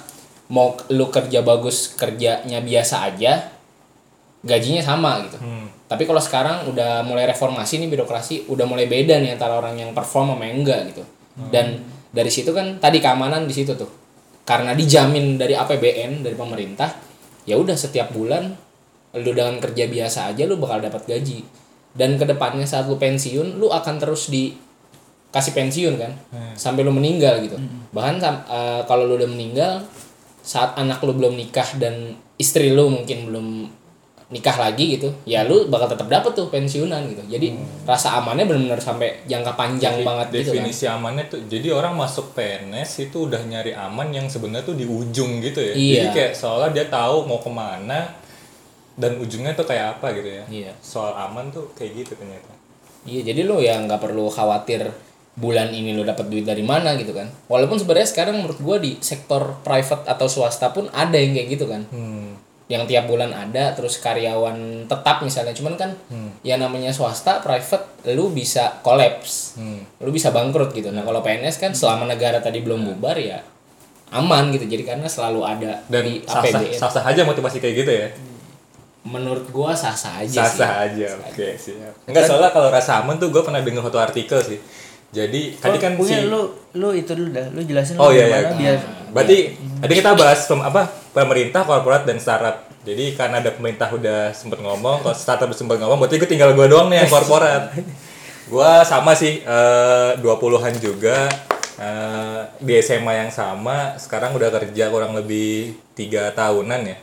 mau 0.50 0.79
lu 0.95 1.11
kerja 1.11 1.43
bagus 1.43 1.95
kerjanya 1.99 2.62
biasa 2.62 3.07
aja 3.11 3.50
gajinya 4.47 4.83
sama 4.83 5.26
gitu. 5.26 5.43
Hmm. 5.43 5.67
tapi 5.91 6.07
kalau 6.07 6.23
sekarang 6.23 6.71
udah 6.71 7.03
mulai 7.03 7.26
reformasi 7.26 7.83
nih 7.83 7.91
birokrasi 7.91 8.47
udah 8.50 8.67
mulai 8.67 8.87
beda 8.87 9.19
nih 9.19 9.35
antara 9.35 9.59
orang 9.59 9.75
yang 9.79 9.91
perform 9.91 10.35
sama 10.35 10.47
yang 10.47 10.62
enggak 10.62 10.81
gitu. 10.91 11.03
Dan 11.37 11.85
dari 12.11 12.33
situ 12.33 12.50
kan 12.57 12.81
tadi 12.81 12.99
keamanan 12.99 13.45
di 13.45 13.55
situ 13.55 13.76
tuh. 13.76 13.88
Karena 14.47 14.73
dijamin 14.73 15.37
dari 15.37 15.53
APBN 15.53 16.25
dari 16.25 16.37
pemerintah 16.38 16.88
ya 17.45 17.59
udah 17.61 17.76
setiap 17.76 18.11
bulan 18.15 18.50
lu 19.17 19.33
dengan 19.33 19.61
kerja 19.62 19.88
biasa 19.88 20.33
aja 20.33 20.43
lu 20.49 20.57
bakal 20.57 20.81
dapat 20.81 21.05
gaji. 21.05 21.45
Dan 21.97 22.21
ke 22.21 22.25
depannya 22.29 22.65
saat 22.65 22.88
lu 22.88 22.97
pensiun 22.97 23.61
lu 23.61 23.69
akan 23.73 23.95
terus 24.00 24.29
dikasih 25.37 25.52
pensiun 25.52 25.95
kan 26.00 26.12
sampai 26.57 26.81
lu 26.81 26.88
meninggal 26.88 27.45
gitu. 27.45 27.61
Bahkan 27.93 28.16
sam- 28.16 28.40
eh, 28.49 28.81
kalau 28.88 29.05
lu 29.05 29.21
udah 29.21 29.28
meninggal 29.28 29.85
saat 30.40 30.73
anak 30.81 31.05
lu 31.05 31.12
belum 31.12 31.37
nikah 31.37 31.76
dan 31.76 32.16
istri 32.40 32.73
lu 32.73 32.88
mungkin 32.88 33.28
belum 33.28 33.47
nikah 34.26 34.59
lagi 34.59 34.99
gitu 34.99 35.07
ya 35.23 35.47
lu 35.47 35.69
bakal 35.69 35.87
tetap 35.87 36.09
dapet 36.09 36.33
tuh 36.33 36.49
pensiunan 36.49 37.05
gitu. 37.05 37.21
Jadi 37.28 37.52
rasa 37.85 38.16
amannya 38.16 38.49
benar-benar 38.49 38.81
sampai 38.81 39.28
jangka 39.28 39.52
panjang 39.52 40.00
banget 40.00 40.33
gitu 40.33 40.57
kan. 40.57 40.64
definisi 40.64 40.88
amannya 40.88 41.28
tuh 41.28 41.45
jadi 41.45 41.69
orang 41.71 41.93
masuk 41.95 42.33
PNS 42.33 43.07
itu 43.07 43.28
udah 43.28 43.45
nyari 43.45 43.76
aman 43.76 44.09
yang 44.09 44.26
sebenarnya 44.26 44.64
tuh 44.64 44.75
di 44.75 44.88
ujung 44.88 45.45
gitu 45.45 45.61
ya. 45.61 45.75
Iya. 45.76 45.93
jadi 45.93 46.09
kayak 46.11 46.33
seolah 46.33 46.73
dia 46.73 46.88
tahu 46.88 47.28
mau 47.28 47.38
ke 47.38 47.52
mana 47.52 48.09
dan 48.97 49.21
ujungnya 49.21 49.52
tuh 49.52 49.69
kayak 49.69 50.00
apa 50.00 50.16
gitu 50.16 50.31
ya. 50.33 50.45
Iya. 50.49 50.73
soal 50.81 51.12
aman 51.12 51.52
tuh 51.52 51.69
kayak 51.76 51.93
gitu 52.00 52.16
ternyata. 52.16 52.57
Iya, 53.07 53.31
jadi 53.31 53.47
lo 53.47 53.62
ya 53.62 53.78
nggak 53.78 54.02
perlu 54.02 54.26
khawatir 54.26 54.90
bulan 55.37 55.69
ini 55.69 55.93
lo 55.93 56.00
dapat 56.00 56.33
duit 56.33 56.49
dari 56.49 56.64
mana 56.64 56.97
gitu 56.97 57.12
kan. 57.12 57.28
Walaupun 57.52 57.76
sebenarnya 57.76 58.09
sekarang 58.09 58.40
menurut 58.40 58.57
gua 58.59 58.81
di 58.81 58.97
sektor 59.05 59.61
private 59.61 60.09
atau 60.09 60.26
swasta 60.26 60.73
pun 60.73 60.88
ada 60.97 61.14
yang 61.21 61.37
kayak 61.37 61.49
gitu 61.52 61.69
kan. 61.69 61.85
hmm. 61.93 62.49
Yang 62.66 62.90
tiap 62.90 63.07
bulan 63.07 63.31
ada 63.31 63.78
terus 63.78 64.02
karyawan 64.02 64.88
tetap 64.90 65.23
misalnya. 65.23 65.55
Cuman 65.55 65.78
kan 65.78 65.95
ya 66.43 66.59
namanya 66.59 66.90
swasta, 66.90 67.38
private 67.45 68.09
lu 68.16 68.33
bisa 68.35 68.81
kolaps. 68.83 69.55
Hmm. 69.61 69.85
Lu 70.02 70.11
bisa 70.11 70.33
bangkrut 70.35 70.75
gitu. 70.75 70.90
Nah, 70.90 71.07
kalau 71.07 71.23
PNS 71.23 71.62
kan 71.62 71.71
selama 71.76 72.11
negara 72.11 72.43
tadi 72.43 72.64
belum 72.64 72.83
bubar 72.83 73.14
ya 73.21 73.38
aman 74.11 74.50
gitu. 74.50 74.66
Jadi 74.66 74.83
karena 74.83 75.07
selalu 75.07 75.47
ada 75.47 75.78
dan 75.87 76.02
di 76.02 76.25
sah 76.26 76.43
APBN. 76.43 76.75
sah 76.75 76.90
sah 76.90 77.05
aja 77.07 77.23
motivasi 77.23 77.59
kayak 77.61 77.76
gitu 77.87 77.93
ya 77.93 78.09
Menurut 79.07 79.47
gua 79.55 79.71
sah-sah 79.71 80.26
aja 80.26 80.43
sah 80.43 80.50
sih. 80.50 80.59
sah 80.59 80.75
aja 80.83 81.07
oke 81.23 81.47
siap 81.55 81.95
enggak 82.11 82.26
soalnya 82.26 82.50
kalau 82.50 82.75
rasa 82.75 82.99
aman 82.99 83.14
tuh 83.23 83.31
gue 83.31 83.38
pernah 83.38 83.62
dengar 83.62 83.87
satu 83.87 84.02
artikel 84.02 84.43
sih 84.43 84.59
jadi 85.14 85.42
tadi 85.56 85.78
kan 85.78 85.94
punya 85.94 86.22
si 86.22 86.28
lu 86.28 86.54
lu 86.76 86.88
itu 86.92 87.12
dulu 87.14 87.30
dah 87.30 87.46
lu 87.54 87.60
jelasin 87.62 87.94
Oh 87.96 88.10
lu 88.10 88.18
iya 88.18 88.26
iya. 88.26 88.50
biar 88.52 88.78
Berarti 89.16 89.56
tadi 89.80 89.92
kita 89.96 90.12
bahas 90.12 90.44
apa 90.44 90.82
pemerintah, 91.16 91.64
korporat 91.64 92.04
dan 92.04 92.20
startup. 92.20 92.68
Jadi 92.84 93.16
karena 93.16 93.40
ada 93.40 93.50
pemerintah 93.50 93.88
udah 93.88 94.30
sempet 94.36 94.60
ngomong, 94.60 95.00
kalau 95.00 95.16
startup 95.16 95.48
sempet 95.56 95.80
ngomong, 95.80 95.96
berarti 95.96 96.20
gue 96.20 96.28
tinggal 96.28 96.52
gue 96.52 96.66
doang 96.68 96.92
nih 96.92 97.00
yang 97.02 97.10
korporat. 97.10 97.72
Gua 98.52 98.86
sama 98.86 99.10
sih 99.18 99.42
eh, 99.42 100.10
20-an 100.22 100.78
juga 100.78 101.26
eh, 101.82 102.40
di 102.62 102.78
SMA 102.78 103.26
yang 103.26 103.32
sama, 103.34 103.98
sekarang 103.98 104.38
udah 104.38 104.54
kerja 104.54 104.86
kurang 104.86 105.18
lebih 105.18 105.75
tiga 105.98 106.30
tahunan 106.30 106.80
ya. 106.86 106.98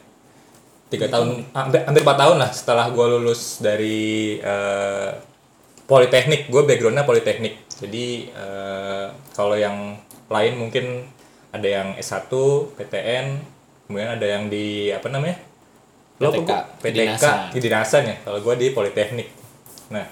Tiga 0.87 1.11
tahun, 1.11 1.43
hampir, 1.51 1.83
hampir 1.83 1.99
4 2.05 2.15
tahun 2.15 2.37
lah 2.37 2.51
setelah 2.55 2.85
gue 2.93 3.05
lulus 3.17 3.59
dari 3.59 4.39
eh, 4.39 5.11
Politeknik, 5.83 6.47
gue 6.47 6.63
backgroundnya 6.63 7.03
Politeknik. 7.03 7.62
Jadi 7.83 8.31
eh, 8.31 9.05
kalau 9.35 9.59
yang 9.59 9.99
lain 10.31 10.53
mungkin 10.55 11.03
ada 11.53 11.67
yang 11.67 11.87
S1, 11.99 12.31
PTN, 12.79 13.37
kemudian 13.85 14.15
ada 14.15 14.25
yang 14.25 14.47
di 14.47 14.89
apa 14.89 15.11
namanya? 15.11 15.37
Lo 16.17 16.31
PTK, 16.31 16.51
kedinasan. 16.81 17.37
kedinasan 17.51 18.03
ya. 18.07 18.15
Kalau 18.23 18.39
gue 18.41 18.55
di 18.57 18.67
Politeknik. 18.71 19.29
Nah, 19.91 20.05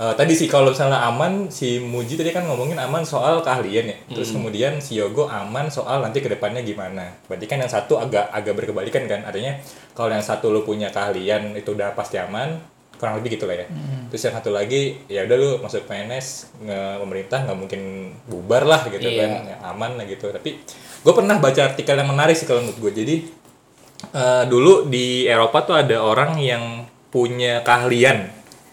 eh, 0.00 0.14
tadi 0.16 0.32
sih 0.32 0.48
kalau 0.48 0.72
misalnya 0.72 1.04
aman, 1.06 1.52
si 1.52 1.78
Muji 1.78 2.16
tadi 2.16 2.32
kan 2.32 2.48
ngomongin 2.48 2.80
aman 2.80 3.04
soal 3.04 3.44
keahlian 3.44 3.92
ya. 3.92 3.98
Terus 4.10 4.32
kemudian 4.32 4.80
si 4.80 4.96
Yogo 4.96 5.28
aman 5.28 5.68
soal 5.68 6.00
nanti 6.00 6.24
ke 6.24 6.32
depannya 6.32 6.64
gimana. 6.64 7.12
Berarti 7.28 7.46
kan 7.46 7.60
yang 7.60 7.70
satu 7.70 8.00
agak 8.00 8.32
agak 8.32 8.56
berkebalikan 8.58 9.04
kan. 9.06 9.22
Artinya 9.28 9.60
kalau 9.92 10.10
yang 10.10 10.24
satu 10.24 10.50
lo 10.50 10.64
punya 10.64 10.88
keahlian 10.88 11.54
itu 11.54 11.76
udah 11.76 11.92
pasti 11.92 12.16
aman, 12.18 12.79
kurang 13.00 13.16
lebih 13.16 13.40
gitu 13.40 13.48
lah 13.48 13.56
ya. 13.56 13.66
Terus 14.12 14.28
yang 14.28 14.34
satu 14.36 14.52
lagi 14.52 15.00
ya 15.08 15.24
udah 15.24 15.36
lu 15.36 15.50
masuk 15.58 15.88
PNS 15.88 16.26
nge 16.60 16.80
pemerintah 17.00 17.38
nggak 17.48 17.58
mungkin 17.58 17.80
bubar 18.28 18.68
lah 18.68 18.84
gitu 18.86 19.00
Iya. 19.00 19.16
kan, 19.16 19.30
ya, 19.48 19.56
aman 19.66 19.96
lah 19.96 20.04
gitu. 20.04 20.28
Tapi 20.28 20.60
gue 21.00 21.12
pernah 21.16 21.40
baca 21.40 21.60
artikel 21.64 21.96
yang 21.96 22.12
menarik 22.12 22.36
sih 22.36 22.44
kalau 22.44 22.60
menurut 22.60 22.76
gue. 22.78 22.92
Jadi 22.92 23.14
eh, 24.12 24.44
dulu 24.44 24.86
di 24.86 25.24
Eropa 25.24 25.64
tuh 25.64 25.76
ada 25.76 25.96
orang 26.00 26.36
yang 26.36 26.84
punya 27.08 27.64
keahlian 27.64 28.30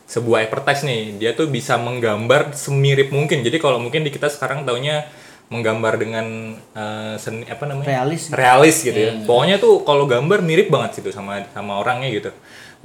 sebuah 0.08 0.48
advertise 0.48 0.88
nih 0.88 1.20
dia 1.20 1.32
tuh 1.36 1.52
bisa 1.52 1.76
menggambar 1.76 2.56
semirip 2.56 3.12
mungkin 3.12 3.44
jadi 3.44 3.60
kalau 3.60 3.76
mungkin 3.76 4.08
di 4.08 4.12
kita 4.14 4.32
sekarang 4.32 4.64
taunya 4.64 5.04
menggambar 5.52 6.00
dengan 6.00 6.28
eh, 6.56 7.16
seni 7.20 7.44
apa 7.44 7.68
namanya 7.68 7.92
Realis. 8.04 8.32
realis 8.32 8.78
gitu 8.84 8.96
ya 8.96 9.12
pokoknya 9.24 9.60
tuh 9.60 9.84
kalau 9.84 10.08
gambar 10.08 10.40
mirip 10.40 10.72
banget 10.72 11.04
gitu 11.04 11.12
sama 11.12 11.44
sama 11.52 11.80
orangnya 11.80 12.08
gitu 12.08 12.32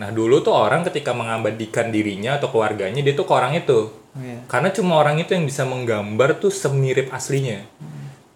nah 0.01 0.09
dulu 0.09 0.41
tuh 0.41 0.55
orang 0.57 0.85
ketika 0.89 1.13
mengabadikan 1.13 1.93
dirinya 1.93 2.41
atau 2.41 2.49
keluarganya 2.49 3.01
dia 3.05 3.15
tuh 3.17 3.27
ke 3.29 3.33
orang 3.33 3.57
itu 3.57 3.81
Iya. 4.13 4.45
karena 4.45 4.69
cuma 4.69 5.01
orang 5.01 5.17
itu 5.25 5.33
yang 5.33 5.49
bisa 5.49 5.65
menggambar 5.65 6.37
tuh 6.37 6.53
semirip 6.53 7.09
aslinya 7.17 7.65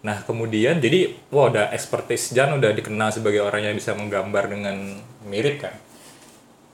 Nah, 0.07 0.23
kemudian 0.23 0.79
jadi 0.79 1.11
wah 1.33 1.51
udah 1.51 1.73
expertise 1.75 2.31
Jan 2.31 2.55
udah 2.55 2.71
dikenal 2.71 3.11
sebagai 3.11 3.43
orang 3.43 3.67
yang 3.67 3.75
bisa 3.75 3.91
menggambar 3.91 4.47
dengan 4.47 5.03
mirip 5.27 5.59
kan. 5.59 5.75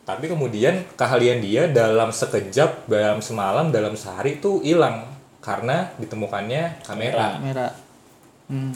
Tapi 0.05 0.29
kemudian 0.29 0.85
keahlian 0.93 1.41
dia 1.41 1.65
dalam 1.65 2.13
sekejap, 2.13 2.85
dalam 2.85 3.25
semalam, 3.25 3.73
dalam 3.73 3.97
sehari 3.97 4.37
itu 4.37 4.61
hilang 4.61 5.09
karena 5.41 5.89
ditemukannya 5.97 6.85
kamera. 6.85 7.39
merah 7.41 7.73
hmm. 8.51 8.75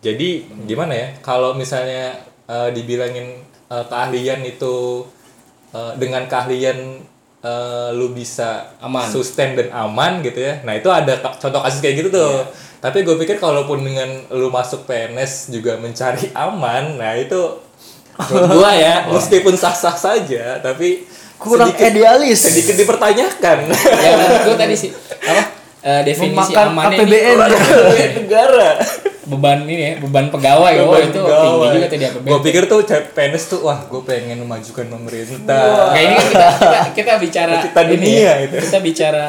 Jadi 0.00 0.46
gimana 0.64 0.94
ya? 0.94 1.08
Kalau 1.20 1.52
misalnya 1.58 2.16
eh, 2.48 2.70
dibilangin 2.72 3.42
eh, 3.68 3.84
keahlian 3.90 4.40
itu 4.46 5.02
eh, 5.74 5.92
dengan 5.96 6.24
keahlian 6.28 7.02
eh, 7.42 7.88
lu 7.94 8.12
bisa 8.12 8.74
Aman. 8.82 9.08
sustain 9.08 9.54
dan 9.54 9.68
aman 9.72 10.20
gitu 10.22 10.40
ya. 10.40 10.60
Nah 10.62 10.74
itu 10.76 10.88
ada 10.90 11.18
contoh 11.38 11.60
kasus 11.62 11.80
kayak 11.80 12.06
gitu 12.06 12.08
tuh. 12.14 12.46
Tapi 12.78 13.02
gue 13.02 13.18
pikir 13.18 13.42
kalaupun 13.42 13.82
dengan 13.82 14.06
lu 14.30 14.54
masuk 14.54 14.86
PNS 14.86 15.50
juga 15.50 15.74
mencari 15.82 16.30
aman, 16.46 16.94
nah 16.98 17.14
itu 17.18 17.58
menurut 18.18 18.50
gua 18.58 18.72
ya 18.74 19.06
meskipun 19.10 19.54
sah-sah 19.54 19.94
saja, 19.94 20.58
tapi 20.62 21.06
kurang 21.38 21.70
sedikit, 21.70 21.90
idealis 21.94 22.38
sedikit 22.38 22.74
dipertanyakan. 22.78 23.58
ya 24.04 24.10
gua 24.46 24.56
tadi 24.58 24.74
sih 24.78 24.90
apa 25.22 25.42
eh, 25.82 26.02
definisi 26.06 26.54
memakan 26.54 26.66
amannya 26.74 26.98
ini 27.02 27.18
APBN 27.34 28.10
negara. 28.26 28.70
Beban 29.28 29.68
ini 29.68 29.82
ya 29.84 29.92
beban 30.00 30.32
pegawai. 30.32 30.74
Oh 30.82 30.96
itu 30.96 31.20
tinggi 31.20 31.66
juga 31.76 31.86
tuh 31.86 31.98
di 32.00 32.06
APBN 32.08 32.28
Gue 32.32 32.40
pikir 32.40 32.62
tuh 32.64 32.80
PNS 32.88 33.44
tuh 33.52 33.60
wah 33.62 33.78
gue 33.84 34.00
pengen 34.02 34.40
memajukan 34.40 34.88
pemerintah. 34.88 35.92
Kayak 35.92 36.04
ini 36.04 36.14
kan 36.16 36.26
kita, 36.32 36.48
kita, 36.48 36.78
kita 36.96 37.12
bicara 37.20 37.56
Kita 37.60 37.80
ini 37.84 37.90
dunia 37.92 38.16
ya, 38.16 38.34
itu. 38.48 38.56
Kita 38.64 38.78
bicara 38.80 39.28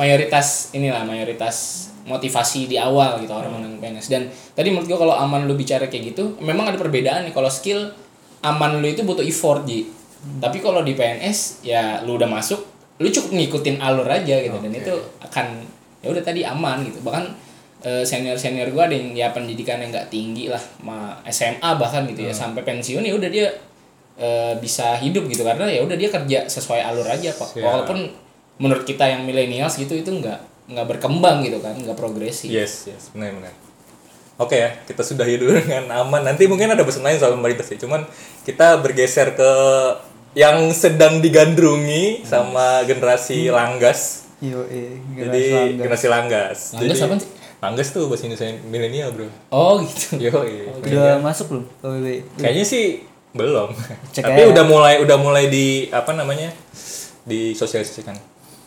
mayoritas 0.00 0.72
inilah 0.72 1.04
mayoritas 1.04 1.88
motivasi 2.02 2.66
di 2.66 2.80
awal 2.80 3.22
gitu 3.22 3.30
orang 3.30 3.62
menang 3.62 3.78
PNS 3.78 4.10
dan 4.10 4.26
tadi 4.58 4.74
menurut 4.74 4.90
gua 4.90 4.98
kalau 5.06 5.14
aman 5.14 5.46
lu 5.46 5.54
bicara 5.54 5.86
kayak 5.86 6.16
gitu 6.16 6.34
memang 6.40 6.72
ada 6.72 6.80
perbedaan 6.80 7.28
nih. 7.28 7.36
Kalau 7.36 7.52
skill 7.52 7.92
aman 8.42 8.80
lu 8.80 8.88
itu 8.88 9.04
butuh 9.04 9.22
effort 9.22 9.68
Ji. 9.68 9.86
Tapi 10.22 10.62
kalau 10.62 10.82
di 10.82 10.96
PNS 10.96 11.62
ya 11.66 12.00
lu 12.02 12.16
udah 12.16 12.26
masuk 12.30 12.58
lu 13.02 13.10
cukup 13.10 13.34
ngikutin 13.34 13.76
alur 13.82 14.08
aja 14.08 14.40
gitu. 14.40 14.56
Dan 14.58 14.72
itu 14.72 14.94
akan 15.20 15.46
ya 16.02 16.08
udah 16.10 16.22
tadi 16.24 16.42
aman 16.42 16.82
gitu. 16.88 16.98
Bahkan 17.04 17.51
senior 18.06 18.38
senior 18.38 18.70
gua 18.70 18.86
ada 18.86 18.94
yang 18.94 19.10
ya 19.12 19.28
pendidikan 19.34 19.82
yang 19.82 19.90
nggak 19.90 20.08
tinggi 20.08 20.46
lah 20.48 20.62
ma 20.86 21.18
SMA 21.26 21.70
bahkan 21.76 22.06
gitu 22.06 22.26
ya 22.26 22.34
sampai 22.34 22.62
pensiun 22.62 23.02
ya 23.02 23.14
udah 23.14 23.30
dia 23.30 23.50
eh, 24.18 24.54
bisa 24.62 24.98
hidup 25.02 25.26
gitu 25.26 25.42
karena 25.42 25.66
ya 25.66 25.82
udah 25.82 25.96
dia 25.98 26.08
kerja 26.10 26.46
sesuai 26.46 26.80
alur 26.82 27.06
aja 27.06 27.30
kok 27.34 27.58
Siap. 27.58 27.62
walaupun 27.62 27.98
menurut 28.62 28.86
kita 28.86 29.08
yang 29.08 29.26
millennials 29.26 29.74
gitu 29.74 29.98
itu 29.98 30.10
nggak 30.10 30.70
nggak 30.70 30.86
berkembang 30.86 31.42
gitu 31.42 31.58
kan 31.58 31.74
nggak 31.74 31.98
progresif 31.98 32.46
Yes, 32.46 32.86
yes, 32.86 33.10
benar-benar. 33.10 33.50
Oke 34.40 34.56
ya, 34.58 34.70
kita 34.88 35.02
sudahi 35.04 35.36
dulu 35.38 35.54
dengan 35.60 35.90
aman. 36.02 36.24
Nanti 36.24 36.48
mungkin 36.48 36.72
ada 36.72 36.82
pesan 36.82 37.04
lain 37.04 37.20
soal 37.20 37.36
pemerintah 37.36 37.66
sih. 37.66 37.76
Cuman 37.76 38.06
kita 38.42 38.80
bergeser 38.80 39.36
ke 39.36 39.50
yang 40.32 40.72
sedang 40.72 41.20
digandrungi 41.20 42.24
sama 42.24 42.82
generasi 42.88 43.52
langgas. 43.52 44.24
yo 44.42 44.64
eh 44.66 44.98
Jadi 45.14 45.76
generasi 45.78 46.06
langgas. 46.08 46.58
Langgas 46.74 46.98
Jadi, 46.98 47.04
apaan 47.04 47.20
sih? 47.20 47.30
Langgas 47.62 47.94
tuh 47.94 48.10
bahasa 48.10 48.26
Indonesia 48.26 48.58
milenial, 48.66 49.14
Bro. 49.14 49.30
oh 49.54 49.78
gitu 49.86 50.18
Yo, 50.26 50.34
iya. 50.42 50.66
udah 50.82 51.14
masuk 51.22 51.46
belum 51.54 51.64
KWB 51.78 52.06
Kayaknya 52.42 52.64
sih 52.66 52.84
belum. 53.32 53.70
Cek 54.12 54.22
Tapi 54.26 54.40
aja. 54.44 54.50
udah 54.50 54.64
mulai 54.66 54.94
udah 55.00 55.16
mulai 55.16 55.46
di 55.46 55.86
apa 55.88 56.10
namanya? 56.12 56.50
disosialisasikan. 57.22 58.18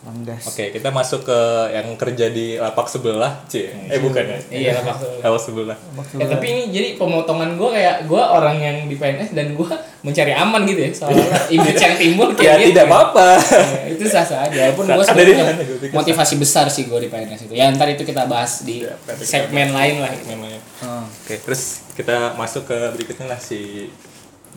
Manggas. 0.06 0.46
Oke, 0.46 0.70
kita 0.70 0.94
masuk 0.94 1.26
ke 1.26 1.40
yang 1.74 1.90
kerja 1.98 2.30
di 2.30 2.56
lapak 2.56 2.86
sebelah, 2.86 3.42
C. 3.50 3.74
Eh 3.90 3.98
bukan 3.98 4.22
ya? 4.22 4.38
Iya, 4.54 4.72
lapak 4.78 5.02
sebelah. 5.42 5.74
Lapak 5.74 6.06
sebelah. 6.06 6.22
Ya, 6.22 6.26
tapi 6.30 6.46
ini 6.46 6.62
jadi 6.70 6.90
pemotongan 6.94 7.58
gue 7.58 7.70
kayak 7.74 8.06
gue 8.06 8.22
orang 8.22 8.56
yang 8.56 8.78
di 8.86 8.96
PNS 8.96 9.34
dan 9.34 9.52
gue 9.52 9.66
mencari 10.02 10.30
aman 10.32 10.62
gitu 10.64 10.78
ya 10.78 10.92
soalnya 10.94 11.26
image 11.50 11.82
yang 11.82 11.96
timbul 11.98 12.30
Ya 12.30 12.38
kayak 12.38 12.58
gitu. 12.62 12.70
tidak 12.70 12.86
apa-apa. 12.86 13.28
Ya, 13.82 13.86
itu 13.90 14.04
sah 14.06 14.22
sah 14.22 14.46
aja 14.46 14.58
walaupun 14.70 14.86
gue 14.86 15.04
sebenarnya 15.04 15.46
motivasi 15.90 16.34
besar 16.38 16.70
sih 16.70 16.86
gue 16.86 17.00
di 17.02 17.10
PNS 17.10 17.50
itu 17.50 17.54
ya 17.58 17.74
ntar 17.74 17.90
itu 17.90 18.06
kita 18.06 18.30
bahas 18.30 18.62
di 18.62 18.86
Ya, 18.86 18.94
segmen 19.18 19.74
lain 19.74 19.98
lah 19.98 20.14
Namanya. 20.30 20.62
Oh. 20.86 21.02
Oke, 21.26 21.42
terus 21.42 21.82
kita 21.98 22.38
masuk 22.38 22.70
ke 22.70 22.78
berikutnya 22.94 23.34
lah 23.34 23.40
si 23.42 23.90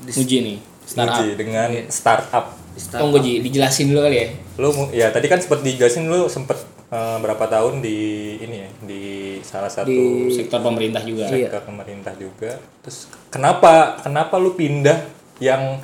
Uji 0.05 0.45
nih 0.45 0.59
startup 0.85 1.17
Muji 1.19 1.33
dengan 1.35 1.69
startup. 1.89 2.47
Oh 2.95 3.11
gue 3.11 3.21
Ji, 3.21 3.33
dijelasin 3.41 3.89
dulu 3.89 4.01
kali 4.03 4.17
ya 4.17 4.29
Lu 4.57 4.69
ya 4.91 5.07
tadi 5.09 5.27
kan 5.27 5.39
sempat 5.39 5.61
dijelasin 5.61 6.07
lu 6.07 6.27
sempet 6.27 6.59
eh, 6.89 7.19
berapa 7.19 7.45
tahun 7.45 7.79
di 7.79 7.99
ini 8.39 8.57
ya, 8.59 8.69
di 8.83 9.03
salah 9.41 9.69
satu 9.69 9.89
Di- 9.89 10.33
sektor 10.33 10.59
pemerintah 10.59 11.01
juga 11.01 11.27
Iya. 11.27 11.51
sektor 11.51 11.63
pemerintah 11.65 12.13
juga. 12.15 12.57
Terus 12.81 12.99
kenapa 13.29 13.99
kenapa 13.99 14.35
lu 14.37 14.53
pindah 14.53 14.97
yang 15.37 15.79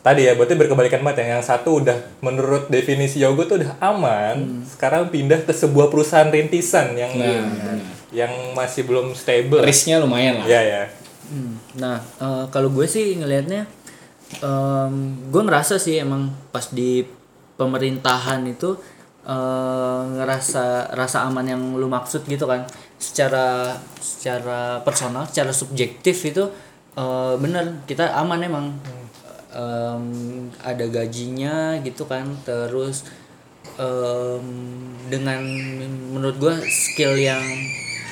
tadi 0.00 0.24
ya 0.24 0.32
berarti 0.32 0.54
berkebalikan 0.54 1.00
banget 1.00 1.24
ya. 1.24 1.36
Yang 1.36 1.44
satu 1.48 1.80
udah 1.80 1.96
menurut 2.20 2.66
definisi 2.66 3.18
Yogo 3.18 3.44
tuh 3.44 3.58
udah 3.58 3.76
aman, 3.80 4.64
sekarang 4.66 5.08
pindah 5.08 5.40
ke 5.40 5.52
sebuah 5.52 5.88
perusahaan 5.88 6.28
rintisan 6.28 6.92
yang 6.94 7.12
Nah, 7.14 7.78
yang 8.10 8.32
masih 8.52 8.82
belum 8.82 9.12
stable. 9.12 9.60
risknya 9.60 9.96
lumayan 9.96 10.38
lah 10.38 10.46
Ya 10.46 10.60
ya. 10.60 10.82
Hmm, 11.26 11.56
Nah, 11.74 12.02
eh, 12.16 12.44
kalau 12.48 12.68
gue 12.68 12.84
sih 12.84 13.14
ngelihatnya, 13.14 13.64
em, 14.38 14.94
gue 15.26 15.42
ngerasa 15.42 15.82
sih 15.82 15.98
emang 15.98 16.30
pas 16.54 16.70
di 16.70 17.02
pemerintahan 17.58 18.46
itu 18.46 18.78
eh, 19.26 20.02
ngerasa 20.14 20.94
rasa 20.94 21.26
aman 21.26 21.46
yang 21.50 21.62
lu 21.74 21.90
maksud 21.90 22.22
gitu 22.30 22.46
kan, 22.46 22.70
secara 23.02 23.74
secara 23.98 24.78
personal, 24.86 25.26
secara 25.26 25.50
subjektif 25.50 26.22
itu 26.22 26.46
eh, 26.94 27.34
bener 27.34 27.82
kita 27.90 28.14
aman 28.14 28.40
emang. 28.46 28.66
Em, 29.50 30.46
ada 30.62 30.86
gajinya 30.86 31.74
gitu 31.82 32.06
kan, 32.06 32.22
terus 32.46 33.02
em, 33.74 34.46
dengan 35.10 35.42
menurut 36.14 36.38
gue 36.38 36.54
skill 36.70 37.18
yang 37.18 37.42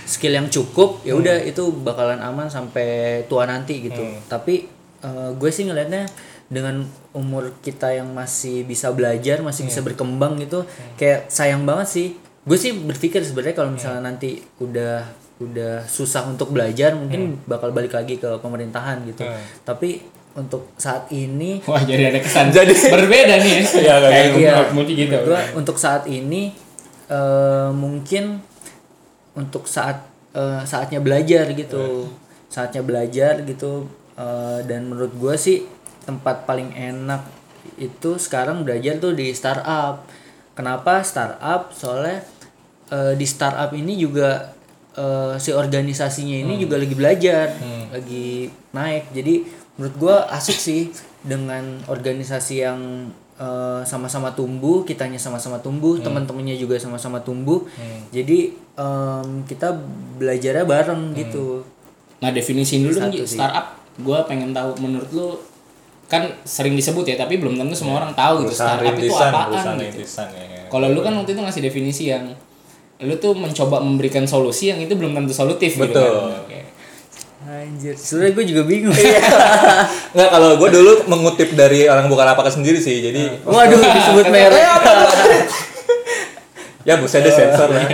skill 0.02 0.34
yang 0.34 0.50
cukup 0.50 0.98
ya 1.06 1.14
udah 1.14 1.38
itu 1.46 1.70
bakalan 1.70 2.18
aman 2.18 2.50
sampai 2.50 3.22
tua 3.30 3.46
nanti 3.46 3.86
gitu. 3.86 4.02
Tapi 4.26 4.66
eh, 5.00 5.30
gue 5.32 5.50
sih 5.50 5.64
ngelihatnya 5.64 6.06
dengan 6.48 6.80
umur 7.12 7.52
kita 7.60 7.92
yang 7.92 8.08
masih 8.10 8.64
bisa 8.64 8.88
belajar 8.88 9.44
masih 9.44 9.64
bisa 9.64 9.84
berkembang 9.84 10.40
gitu 10.40 10.64
kayak 10.96 11.28
sayang 11.28 11.62
banget 11.62 11.88
sih. 11.88 12.08
Gue 12.42 12.56
sih 12.56 12.72
berpikir 12.72 13.20
sebenarnya 13.20 13.52
kalau 13.52 13.70
misalnya 13.70 14.00
nanti 14.02 14.40
udah 14.56 15.04
udah 15.38 15.84
susah 15.84 16.26
untuk 16.26 16.50
belajar 16.50 16.96
mungkin 16.96 17.38
bakal 17.44 17.70
balik 17.70 17.92
lagi 17.92 18.16
ke 18.16 18.40
pemerintahan 18.40 19.04
gitu. 19.04 19.22
Tapi 19.62 20.00
untuk 20.32 20.70
saat 20.74 21.10
ini 21.10 21.60
wah 21.66 21.82
jadi 21.82 22.08
ada 22.08 22.18
kesan 22.18 22.48
Jadi- 22.56 22.88
berbeda 22.88 23.34
nih 23.38 23.52
ya. 23.52 23.62
Iya, 23.68 23.94
kayak 24.00 24.26
Iya. 24.34 24.54
gitu. 24.88 25.16
Gua 25.26 25.40
untuk 25.52 25.76
saat 25.76 26.08
ini 26.08 26.54
eh, 27.08 27.70
mungkin 27.70 28.40
untuk 29.34 29.68
saat 29.68 30.08
eh, 30.32 30.62
saatnya 30.64 30.98
belajar 30.98 31.52
gitu. 31.52 32.08
Saatnya 32.48 32.80
belajar 32.80 33.44
gitu 33.44 33.84
eh, 34.18 34.60
dan 34.66 34.90
menurut 34.90 35.14
gue 35.14 35.34
sih 35.38 35.64
tempat 36.02 36.42
paling 36.42 36.74
enak 36.74 37.22
itu 37.78 38.18
sekarang 38.18 38.66
belajar 38.66 38.98
tuh 38.98 39.14
di 39.14 39.30
startup. 39.30 40.02
Kenapa 40.58 41.06
startup? 41.06 41.70
Soalnya 41.70 42.26
eh, 42.90 43.14
di 43.14 43.26
startup 43.26 43.70
ini 43.70 43.94
juga 43.94 44.50
eh, 44.98 45.38
si 45.38 45.54
organisasinya 45.54 46.42
ini 46.42 46.58
juga 46.58 46.76
lagi 46.82 46.94
belajar 46.98 47.46
lagi 47.94 48.50
naik. 48.74 49.14
Jadi 49.14 49.34
menurut 49.78 49.94
gue 49.94 50.16
asik 50.34 50.58
sih 50.58 50.82
dengan 51.22 51.78
organisasi 51.86 52.54
yang 52.58 52.82
sama-sama 53.86 54.34
tumbuh, 54.34 54.82
kitanya 54.82 55.14
sama-sama 55.14 55.62
tumbuh, 55.62 55.94
teman-temannya 56.02 56.58
juga 56.58 56.74
sama-sama 56.74 57.22
tumbuh. 57.22 57.62
Jadi 58.10 58.50
em, 58.74 59.46
kita 59.46 59.78
belajarnya 60.18 60.66
bareng 60.66 61.14
gitu. 61.14 61.62
nah 62.18 62.34
definisi 62.34 62.82
dulu 62.82 62.98
Satu 62.98 63.22
startup 63.30 63.77
gue 63.98 64.18
pengen 64.30 64.54
tahu 64.54 64.78
menurut 64.78 65.10
lu 65.10 65.28
kan 66.08 66.24
sering 66.46 66.72
disebut 66.72 67.04
ya 67.04 67.16
tapi 67.20 67.36
belum 67.36 67.60
tentu 67.60 67.76
semua 67.76 68.00
orang 68.00 68.16
tahu 68.16 68.46
gitu 68.46 68.56
Perusahaan 68.56 68.80
startup 68.80 68.96
itu 68.96 69.12
apaan 69.12 69.76
gitu 69.76 70.00
rintisan 70.00 70.28
ya. 70.32 70.64
kalau 70.72 70.86
lu 70.88 71.00
kan 71.04 71.12
waktu 71.20 71.36
itu 71.36 71.40
ngasih 71.44 71.62
definisi 71.62 72.04
yang 72.08 72.32
lu 72.98 73.14
tuh 73.22 73.36
mencoba 73.36 73.78
memberikan 73.78 74.26
solusi 74.26 74.74
yang 74.74 74.82
itu 74.82 74.96
belum 74.98 75.14
tentu 75.14 75.30
solutif 75.30 75.78
gitu 75.78 75.86
Betul. 75.86 76.34
kan. 76.34 76.42
Oke. 76.42 76.60
Anjir, 77.48 77.94
sebenarnya 77.94 78.32
gue 78.34 78.44
juga 78.50 78.62
bingung. 78.66 78.92
Nggak, 80.14 80.30
kalau 80.34 80.58
gue 80.58 80.68
dulu 80.74 80.92
mengutip 81.06 81.54
dari 81.54 81.86
orang 81.86 82.10
Bukalapak 82.10 82.50
sendiri 82.50 82.82
sih. 82.82 82.98
Jadi 82.98 83.46
Waduh, 83.46 83.78
disebut 83.78 84.26
merek. 84.28 84.58
ya 86.88 86.96
buset 86.96 87.20
deh 87.20 87.28
sensor 87.28 87.68
lah. 87.68 87.84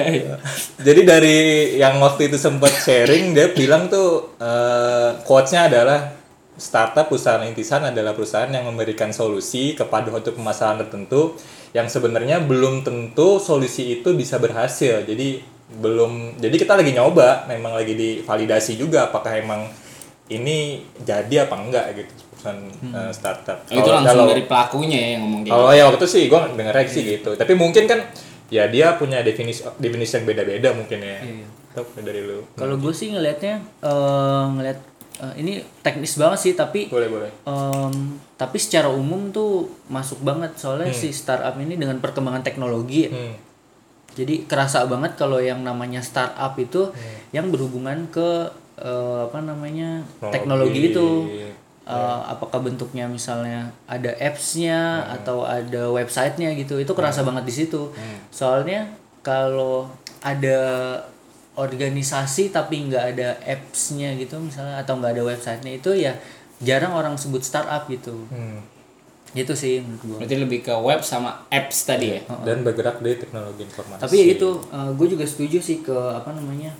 Jadi 0.79 1.01
dari 1.03 1.37
yang 1.75 1.99
waktu 1.99 2.31
itu 2.31 2.39
sempat 2.39 2.71
sharing 2.71 3.35
dia 3.35 3.51
bilang 3.51 3.91
tuh 3.91 4.39
eh, 4.39 5.19
quotes-nya 5.27 5.67
adalah 5.67 6.15
startup 6.55 7.11
perusahaan 7.11 7.43
intisan 7.43 7.83
adalah 7.83 8.15
perusahaan 8.15 8.47
yang 8.47 8.71
memberikan 8.71 9.11
solusi 9.11 9.75
kepada 9.75 10.15
suatu 10.15 10.31
permasalahan 10.31 10.87
tertentu 10.87 11.35
yang 11.75 11.91
sebenarnya 11.91 12.39
belum 12.47 12.87
tentu 12.87 13.43
solusi 13.43 13.99
itu 13.99 14.15
bisa 14.15 14.39
berhasil. 14.39 15.03
Jadi 15.03 15.43
belum 15.75 16.39
jadi 16.39 16.55
kita 16.55 16.79
lagi 16.79 16.95
nyoba, 16.95 17.51
memang 17.51 17.75
lagi 17.75 17.99
divalidasi 17.99 18.79
juga 18.79 19.11
apakah 19.11 19.35
emang 19.35 19.67
ini 20.31 20.87
jadi 21.03 21.51
apa 21.51 21.55
enggak 21.59 21.87
gitu 21.99 22.13
perusahaan 22.31 22.61
eh, 22.95 23.11
startup. 23.11 23.59
itu 23.67 23.75
Kalau- 23.83 23.99
langsung 23.99 24.23
kalau- 24.23 24.31
dari 24.31 24.45
pelakunya 24.47 24.99
ya 25.03 25.09
yang 25.19 25.23
ngomong 25.27 25.41
kayak 25.43 25.55
kalau 25.59 25.69
ya 25.75 25.83
waktu 25.91 25.99
itu 25.99 26.09
sih 26.09 26.23
gue 26.31 26.41
denger 26.55 26.77
sih 26.87 27.03
gitu. 27.19 27.31
Tapi 27.35 27.53
mungkin 27.59 27.85
kan 27.91 28.01
ya 28.55 28.71
dia 28.71 28.95
punya 28.95 29.19
definisi 29.27 29.67
definisi 29.83 30.15
yang 30.15 30.27
beda-beda 30.31 30.71
mungkin 30.71 31.03
ya. 31.03 31.19
Tahu 31.75 32.07
dari 32.07 32.23
lu. 32.23 32.47
Kalau 32.55 32.79
gue 32.79 32.95
sih 32.95 33.11
ngelihatnya 33.11 33.59
eh, 33.83 34.45
ngelihat 34.55 34.79
eh, 35.27 35.35
ini 35.43 35.53
teknis 35.83 36.15
banget 36.15 36.39
sih 36.39 36.53
tapi 36.55 36.87
Boleh 36.87 37.11
boleh. 37.11 37.31
em, 37.51 38.23
tapi 38.39 38.63
secara 38.63 38.87
umum 38.87 39.35
tuh 39.35 39.67
masuk 39.91 40.23
banget 40.23 40.55
soalnya 40.55 40.95
si 40.95 41.11
startup 41.11 41.59
ini 41.59 41.75
dengan 41.75 41.99
perkembangan 41.99 42.47
teknologi 42.47 43.11
ya. 43.11 43.13
Hmm. 43.13 43.35
Jadi 44.15 44.47
kerasa 44.47 44.87
banget 44.87 45.19
kalau 45.19 45.43
yang 45.43 45.67
namanya 45.67 45.99
startup 45.99 46.55
itu 46.55 46.95
yang 47.35 47.51
berhubungan 47.51 48.07
ke 48.15 48.55
eh, 48.79 49.19
apa 49.27 49.43
namanya 49.43 50.07
teknologi, 50.31 50.95
itu. 50.95 51.09
Eh, 51.85 51.93
apakah 52.27 52.59
bentuknya 52.59 53.05
misalnya 53.05 53.69
ada 53.85 54.09
apps-nya 54.17 54.79
atau 55.13 55.45
ada 55.45 55.93
websitenya 55.93 56.57
gitu 56.57 56.81
itu 56.81 56.89
kerasa 56.91 57.21
banget 57.21 57.45
di 57.45 57.55
situ. 57.55 57.93
Soalnya 58.31 58.89
kalau 59.21 59.93
ada 60.21 60.61
organisasi 61.55 62.51
tapi 62.51 62.89
nggak 62.89 63.05
ada 63.15 63.37
apps-nya 63.39 64.17
gitu 64.17 64.41
misalnya 64.41 64.81
atau 64.81 64.97
nggak 64.97 65.13
ada 65.13 65.25
websitenya 65.25 65.73
itu 65.77 65.93
ya 65.95 66.17
jarang 66.59 66.93
orang 66.93 67.15
sebut 67.15 67.41
startup 67.41 67.85
gitu. 67.87 68.17
Hmm. 68.29 68.65
Gitu 69.33 69.51
sih 69.53 69.83
menurut 69.83 70.01
gua. 70.01 70.17
berarti 70.23 70.37
lebih 70.39 70.61
ke 70.63 70.73
web 70.73 71.01
sama 71.03 71.43
apps 71.49 71.85
tadi 71.85 72.15
ya 72.15 72.21
Dan 72.41 72.63
bergerak 72.63 73.03
di 73.03 73.19
teknologi 73.19 73.67
informasi. 73.67 74.01
tapi 74.01 74.15
ya 74.17 74.27
itu 74.33 74.49
gue 74.71 75.07
juga 75.11 75.27
setuju 75.27 75.59
sih 75.59 75.83
ke 75.83 75.91
apa 75.91 76.31
namanya 76.31 76.71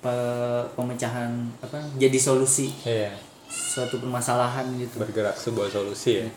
pe- 0.00 0.66
pemecahan 0.74 1.30
apa 1.60 1.78
jadi 1.96 2.18
solusi 2.18 2.74
Iya. 2.82 3.14
Suatu 3.50 3.98
permasalahan 3.98 4.64
gitu 4.78 5.02
Bergerak 5.02 5.34
sebuah 5.34 5.68
solusi 5.68 6.22
ya. 6.22 6.28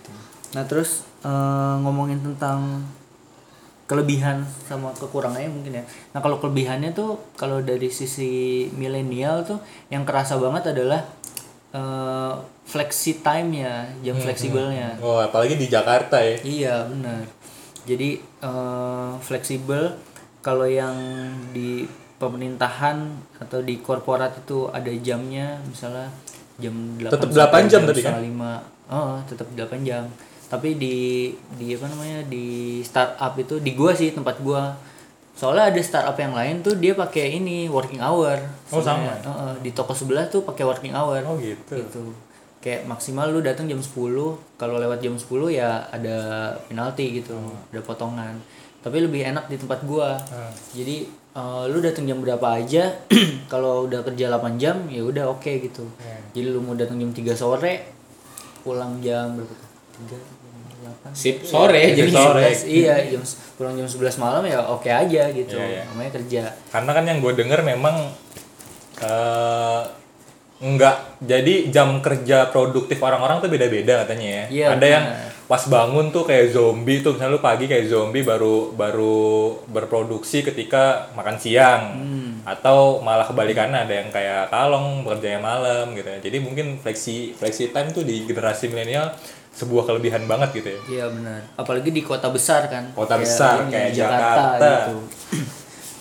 nah 0.54 0.66
terus 0.66 1.06
eh, 1.22 1.76
ngomongin 1.80 2.20
tentang 2.20 2.82
kelebihan 3.84 4.42
sama 4.66 4.90
kekurangannya 4.96 5.52
mungkin 5.52 5.78
ya 5.78 5.84
nah 6.16 6.20
kalau 6.20 6.42
kelebihannya 6.42 6.92
tuh 6.92 7.20
kalau 7.38 7.62
dari 7.62 7.88
sisi 7.88 8.66
milenial 8.74 9.44
tuh 9.46 9.60
yang 9.88 10.02
kerasa 10.04 10.40
banget 10.42 10.74
adalah 10.74 11.04
eh, 11.72 12.34
flexi 12.64 13.20
time 13.20 13.62
ya 13.62 13.86
jam 14.02 14.16
fleksibelnya 14.16 14.96
Oh, 15.04 15.20
apalagi 15.20 15.60
di 15.60 15.68
Jakarta 15.68 16.16
ya. 16.24 16.40
Iya 16.42 16.76
benar. 16.88 17.28
Jadi 17.84 18.16
eh, 18.24 19.12
fleksibel 19.20 19.92
kalau 20.40 20.64
yang 20.64 20.96
di 21.52 21.84
pemerintahan 22.16 23.04
atau 23.44 23.60
di 23.60 23.84
korporat 23.84 24.32
itu 24.40 24.72
ada 24.72 24.88
jamnya 25.04 25.60
misalnya 25.68 26.08
jam 26.58 26.74
8 26.98 27.10
Tetep 27.10 27.30
8 27.30 27.72
jam 27.72 27.82
tadi 27.84 28.02
kan? 28.02 28.14
5. 28.20 28.92
Oh, 28.92 29.16
tetap 29.26 29.48
8 29.50 29.82
jam. 29.82 30.06
Tapi 30.48 30.78
di 30.78 30.98
di 31.56 31.74
apa 31.74 31.88
namanya 31.88 32.22
di 32.26 32.46
startup 32.82 33.34
itu 33.36 33.58
di 33.58 33.74
gua 33.74 33.92
sih 33.92 34.12
tempat 34.12 34.38
gua. 34.40 34.74
Soalnya 35.34 35.74
ada 35.74 35.82
startup 35.82 36.14
yang 36.16 36.32
lain 36.32 36.62
tuh 36.62 36.78
dia 36.78 36.94
pakai 36.94 37.36
ini 37.36 37.66
working 37.66 37.98
hour. 37.98 38.38
Oh, 38.70 38.78
sama? 38.78 39.18
Sebenarnya. 39.18 39.26
Heeh, 39.26 39.54
di 39.66 39.70
toko 39.72 39.94
sebelah 39.94 40.30
tuh 40.30 40.46
pakai 40.46 40.62
working 40.62 40.94
hour 40.94 41.26
Oh 41.26 41.38
gitu. 41.38 41.74
gitu 41.74 42.14
kayak 42.64 42.88
maksimal 42.88 43.28
lu 43.28 43.44
datang 43.44 43.68
jam 43.68 43.76
10 43.76 43.92
kalau 44.56 44.80
lewat 44.80 45.04
jam 45.04 45.20
10 45.20 45.28
ya 45.52 45.84
ada 45.92 46.16
penalti 46.64 47.20
gitu 47.20 47.36
ada 47.68 47.84
potongan 47.84 48.40
tapi 48.80 49.04
lebih 49.04 49.20
enak 49.20 49.52
di 49.52 49.60
tempat 49.60 49.84
gua 49.84 50.16
Hmm. 50.32 50.48
jadi 50.72 51.04
eh, 51.34 51.64
lu 51.66 51.78
datang 51.80 52.04
jam 52.04 52.20
berapa 52.20 52.48
aja 52.54 52.84
kalau 53.52 53.86
udah 53.86 54.02
kerja 54.04 54.30
8 54.30 54.56
jam 54.56 54.86
ya 54.88 55.02
udah 55.02 55.30
oke 55.30 55.52
gitu 55.60 55.84
Hmm. 55.84 56.22
jadi 56.32 56.48
lu 56.50 56.60
mau 56.60 56.74
datang 56.74 56.96
jam 56.96 57.10
3 57.10 57.34
sore 57.34 57.74
pulang 58.60 58.98
jam 59.00 59.34
berapa 59.34 59.52
tuh? 59.52 59.70
3 60.00 60.18
8 61.06 61.14
Sip 61.14 61.38
sore 61.42 61.80
Iya, 61.82 61.96
jadi 61.98 62.12
sore. 62.12 62.44
11, 62.46 62.68
iya 62.80 62.96
jam 63.08 63.22
pulang 63.54 63.74
jam 63.74 63.86
11 63.86 64.18
malam 64.18 64.44
ya 64.44 64.60
oke 64.62 64.88
aja 64.88 65.24
gitu 65.30 65.56
Iya, 65.56 65.68
iya. 65.70 65.82
namanya 65.86 66.12
kerja 66.14 66.42
Karena 66.70 66.92
kan 66.92 67.04
yang 67.04 67.20
gue 67.20 67.34
denger 67.34 67.60
memang 67.62 67.96
eh 69.00 69.82
enggak 70.60 70.96
jadi 71.20 71.68
jam 71.70 72.00
kerja 72.00 72.48
produktif 72.48 72.96
orang-orang 72.98 73.38
tuh 73.38 73.52
beda-beda 73.52 74.08
katanya 74.08 74.28
ya. 74.30 74.44
Iya, 74.50 74.66
Ada 74.72 74.88
yang 74.88 75.06
benar. 75.06 75.33
Pas 75.44 75.60
bangun 75.62 76.08
tuh 76.08 76.24
kayak 76.24 76.52
zombie 76.52 77.00
tuh 77.00 77.14
misalnya 77.14 77.36
lu 77.36 77.42
pagi 77.42 77.68
kayak 77.68 77.86
zombie 77.86 78.22
baru 78.22 78.72
baru 78.72 79.20
berproduksi 79.68 80.40
ketika 80.42 81.12
makan 81.14 81.36
siang 81.36 81.82
Hmm. 81.94 82.32
atau 82.44 83.00
malah 83.00 83.24
kebalikannya 83.24 83.84
ada 83.84 83.94
yang 83.94 84.10
kayak 84.10 84.48
kalong 84.48 85.04
bekerjanya 85.04 85.40
malam 85.40 85.92
gitu 85.94 86.08
ya. 86.08 86.20
Jadi 86.20 86.38
mungkin 86.40 86.76
flexi 86.78 87.32
flexi 87.32 87.70
time 87.70 87.90
tuh 87.90 88.04
di 88.04 88.24
generasi 88.24 88.68
milenial 88.68 89.16
sebuah 89.54 89.86
kelebihan 89.86 90.26
banget 90.26 90.50
gitu 90.58 90.70
ya. 90.70 90.80
Iya 90.90 91.06
benar. 91.10 91.40
Apalagi 91.56 91.88
di 91.88 92.02
kota 92.02 92.28
besar 92.28 92.68
kan. 92.68 92.90
Kota 92.92 93.16
besar, 93.16 93.64
ini, 93.64 93.72
kayak 93.72 93.92
Jakarta. 93.94 94.70
gitu. 94.90 94.98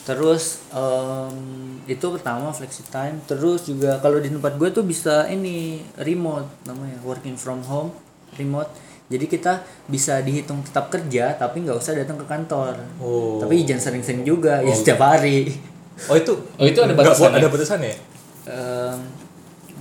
Terus 0.02 0.58
em, 0.72 1.36
itu 1.84 2.06
pertama 2.10 2.50
flexi 2.50 2.82
time. 2.88 3.22
Terus 3.22 3.62
juga 3.62 3.98
kalau 3.98 4.18
di 4.18 4.30
tempat 4.30 4.58
gue 4.58 4.68
tuh 4.70 4.82
bisa 4.82 5.28
ini 5.28 5.78
remote 5.94 6.48
namanya 6.64 6.98
working 7.02 7.34
from 7.34 7.62
home 7.62 7.94
remote. 8.34 8.66
Jadi 9.12 9.24
kita 9.26 9.52
bisa 9.84 10.18
dihitung 10.18 10.62
tetap 10.62 10.88
kerja 10.88 11.34
tapi 11.34 11.60
nggak 11.60 11.76
usah 11.76 11.92
datang 11.94 12.16
ke 12.16 12.24
kantor. 12.24 12.72
Oh. 12.96 13.36
Tapi 13.36 13.62
jangan 13.62 13.82
sering-sering 13.86 14.22
juga 14.22 14.58
ya 14.58 14.72
setiap 14.72 15.04
hari. 15.04 15.52
Oh 16.02 16.16
itu 16.16 16.32
Oh, 16.56 16.64
itu 16.64 16.80
ada 16.80 16.94
batasannya? 16.94 17.36
ada 17.36 17.48
batasannya 17.48 17.88
ya? 17.88 17.98
Em, 18.44 18.98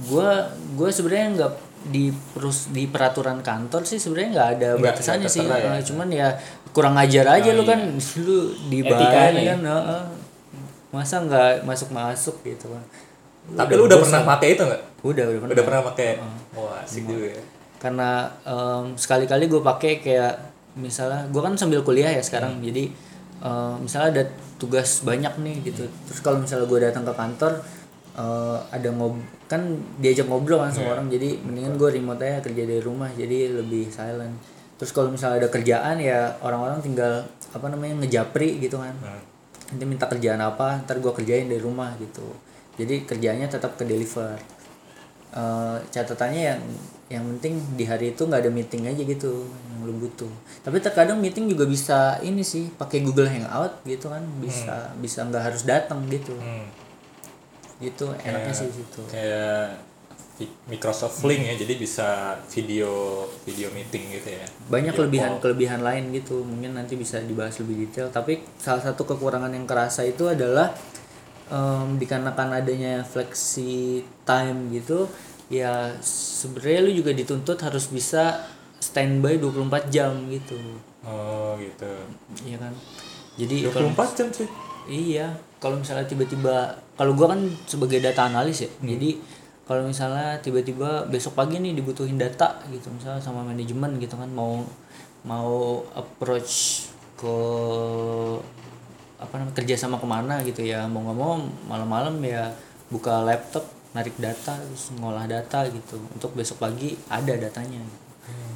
gua 0.04 0.46
gue 0.70 0.90
sebenarnya 0.90 1.28
nggak 1.34 1.52
di 1.84 2.04
perus 2.30 2.70
di 2.70 2.86
peraturan 2.86 3.40
kantor 3.40 3.82
sih 3.82 3.98
sebenarnya 3.98 4.30
nggak 4.32 4.50
ada 4.54 4.70
Nggak, 4.76 4.94
batasannya 4.94 5.26
sih 5.28 5.42
ya? 5.42 5.58
Eh, 5.72 5.82
cuman 5.82 6.08
ya 6.10 6.28
kurang 6.70 6.94
ajar 6.94 7.26
aja 7.32 7.50
Oh, 7.50 7.58
lu 7.58 7.64
kan 7.64 7.80
iya. 7.90 8.22
lu 8.28 8.38
dibayar 8.68 9.02
Etikanya. 9.34 9.44
kan 9.48 9.60
heeh. 9.66 10.04
masa 10.92 11.16
nggak 11.20 11.64
masuk 11.64 11.90
masuk 11.90 12.36
gitu 12.44 12.68
kan 12.68 12.84
Tapi 13.58 13.72
lu 13.74 13.88
udah 13.88 13.98
pernah 13.98 14.22
pakai 14.28 14.48
itu 14.54 14.64
nggak? 14.64 14.82
udah 15.02 15.24
udah 15.26 15.40
pernah 15.40 15.52
Udah 15.52 15.64
pernah 15.66 15.82
pakai? 15.84 16.10
Wah 16.54 16.84
asik 16.84 17.04
juga 17.04 17.26
ya. 17.32 17.42
Karena 17.82 18.30
em, 18.46 18.94
sekali-kali 18.94 19.50
gue 19.50 19.62
pakai 19.66 20.06
kayak 20.06 20.54
misalnya 20.78 21.26
gue 21.34 21.42
kan 21.42 21.58
sambil 21.58 21.82
kuliah 21.82 22.14
ya 22.14 22.22
sekarang 22.22 22.62
jadi 22.62 22.86
em, 23.42 23.74
misalnya 23.82 24.22
ada 24.22 24.24
tugas 24.62 25.02
banyak 25.02 25.34
nih 25.42 25.74
gitu. 25.74 25.90
Terus 26.06 26.22
kalau 26.22 26.38
misalnya 26.38 26.70
gue 26.70 26.80
datang 26.86 27.02
ke 27.02 27.14
kantor 27.18 27.58
eh, 28.14 28.58
ada 28.70 28.90
ngob 28.94 29.18
kan 29.50 29.66
diajak 29.98 30.30
ngobrol 30.30 30.62
kan 30.62 30.72
sama 30.72 30.96
orang 30.96 31.10
jadi 31.10 31.42
mendingan 31.42 31.76
gue 31.76 31.90
remote 31.98 32.22
aja 32.22 32.40
kerja 32.46 32.64
dari 32.70 32.82
rumah 32.86 33.10
jadi 33.18 33.58
lebih 33.58 33.90
silent. 33.90 34.38
Terus 34.78 34.94
kalau 34.94 35.10
misalnya 35.10 35.46
ada 35.46 35.50
kerjaan 35.50 35.98
ya 35.98 36.38
orang-orang 36.46 36.80
tinggal 36.86 37.26
apa 37.52 37.66
namanya 37.68 38.06
ngejapri 38.06 38.62
gitu 38.62 38.78
kan. 38.78 38.94
Hmm. 39.02 39.24
nanti 39.72 39.88
minta 39.88 40.04
kerjaan 40.04 40.44
apa 40.44 40.84
ntar 40.84 41.00
gue 41.00 41.14
kerjain 41.16 41.48
dari 41.48 41.64
rumah 41.64 41.96
gitu. 41.96 42.28
Jadi 42.76 43.08
kerjanya 43.08 43.48
tetap 43.48 43.80
ke 43.80 43.88
deliver. 43.88 44.36
Eh, 45.32 45.78
catatannya 45.90 46.42
yang 46.44 46.62
yang 47.12 47.28
penting 47.30 47.60
di 47.76 47.84
hari 47.84 48.12
itu 48.12 48.24
nggak 48.24 48.40
ada 48.40 48.50
meeting 48.50 48.88
aja 48.88 49.04
gitu 49.04 49.32
yang 49.44 49.80
lu 49.82 49.94
butuh 49.98 50.32
tapi 50.62 50.80
terkadang 50.80 51.18
meeting 51.18 51.46
juga 51.46 51.66
bisa 51.66 51.98
ini 52.22 52.40
sih 52.42 52.72
pakai 52.72 53.02
Google 53.02 53.28
Hangout 53.28 53.84
gitu 53.84 54.08
kan 54.08 54.24
bisa 54.38 54.96
bisa 54.96 55.22
nggak 55.22 55.44
harus 55.44 55.62
datang 55.64 56.08
gitu 56.08 56.32
Hmm. 56.34 56.66
gitu 57.78 58.14
enaknya 58.16 58.54
sih 58.56 58.68
di 58.68 58.76
situ 58.78 59.02
Kayak 59.06 59.92
Microsoft 60.66 61.22
Link 61.22 61.44
ya, 61.44 61.56
jadi 61.56 61.74
bisa 61.76 62.08
video 62.48 62.90
video 63.44 63.70
meeting 63.70 64.10
gitu 64.12 64.30
ya. 64.32 64.46
banyak 64.68 64.90
Video 64.90 64.98
kelebihan 64.98 65.32
call. 65.32 65.42
kelebihan 65.44 65.82
lain 65.82 66.04
gitu 66.12 66.42
mungkin 66.42 66.74
nanti 66.74 66.96
bisa 66.96 67.22
dibahas 67.22 67.54
lebih 67.58 67.86
detail 67.86 68.10
tapi 68.10 68.42
salah 68.56 68.82
satu 68.82 69.06
kekurangan 69.06 69.50
yang 69.50 69.66
kerasa 69.66 70.02
itu 70.02 70.26
adalah 70.26 70.74
em, 71.46 71.94
dikarenakan 71.96 72.58
adanya 72.58 73.04
flexi 73.04 74.02
time 74.24 74.72
gitu 74.72 75.06
ya 75.52 75.92
sebenarnya 76.02 76.80
lu 76.88 76.92
juga 77.04 77.12
dituntut 77.12 77.60
harus 77.60 77.92
bisa 77.92 78.48
standby 78.80 79.36
24 79.38 79.92
jam 79.92 80.16
gitu 80.32 80.58
Oh 81.02 81.58
gitu. 81.60 81.92
iya 82.48 82.58
kan 82.62 82.74
jadi 83.40 83.72
kalau 83.72 83.90
24 83.96 84.18
jam 84.18 84.28
sih. 84.30 84.50
Iya, 84.90 85.28
kalau 85.62 85.78
misalnya 85.80 86.04
tiba-tiba 86.04 86.74
kalau 87.00 87.14
gua 87.14 87.32
kan 87.32 87.42
sebagai 87.70 88.02
data 88.02 88.28
analis 88.28 88.66
ya. 88.66 88.70
Jadi 88.82 89.18
kalau 89.64 89.88
misalnya 89.88 90.36
tiba-tiba 90.44 91.08
besok 91.08 91.38
pagi 91.38 91.62
nih 91.62 91.72
dibutuhin 91.78 92.20
data 92.20 92.60
gitu 92.68 92.92
misalnya 92.92 93.24
sama 93.24 93.46
manajemen 93.46 93.96
gitu 94.04 94.20
kan 94.20 94.28
mau 94.28 94.60
mau 95.24 95.80
approach 95.96 96.86
ke 97.16 97.36
apa 99.22 99.34
namanya 99.38 99.56
kerja 99.56 99.76
sama 99.78 100.02
ke 100.02 100.08
mana 100.10 100.42
gitu 100.44 100.66
ya 100.66 100.90
mau 100.90 101.06
nggak 101.06 101.18
mau 101.18 101.40
malam-malam 101.70 102.20
ya 102.26 102.52
buka 102.90 103.22
laptop 103.24 103.64
narik 103.92 104.16
data 104.18 104.56
terus 104.56 104.92
ngolah 104.96 105.28
data 105.28 105.68
gitu. 105.68 106.00
Untuk 106.12 106.32
besok 106.34 106.60
pagi 106.60 106.96
ada 107.08 107.36
datanya. 107.36 107.80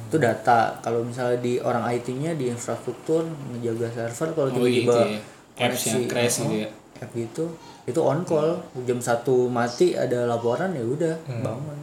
Itu 0.06 0.16
data. 0.16 0.78
Kalau 0.80 1.02
misalnya 1.02 1.38
di 1.38 1.58
orang 1.58 1.82
IT-nya 1.90 2.32
di 2.32 2.48
infrastruktur 2.48 3.26
menjaga 3.50 3.90
server 3.90 4.28
kalau 4.32 4.48
Oh, 4.50 4.64
iya, 4.64 4.86
tiba-tiba 4.86 4.94
itu 4.94 5.00
ya. 5.02 5.20
Apps 5.56 5.82
yang 5.82 5.94
koneksi, 5.98 6.10
crash 6.12 6.36
gitu 6.36 6.46
oh, 6.46 6.60
ya. 6.60 6.70
app 6.96 7.10
gitu 7.12 7.44
itu 7.86 8.00
on 8.02 8.20
call. 8.22 8.50
Jam 8.84 8.98
satu 8.98 9.46
mati 9.46 9.94
ada 9.94 10.26
laporan 10.26 10.72
ya 10.72 10.82
udah 10.82 11.14
Hmm. 11.24 11.42
bangun. 11.42 11.78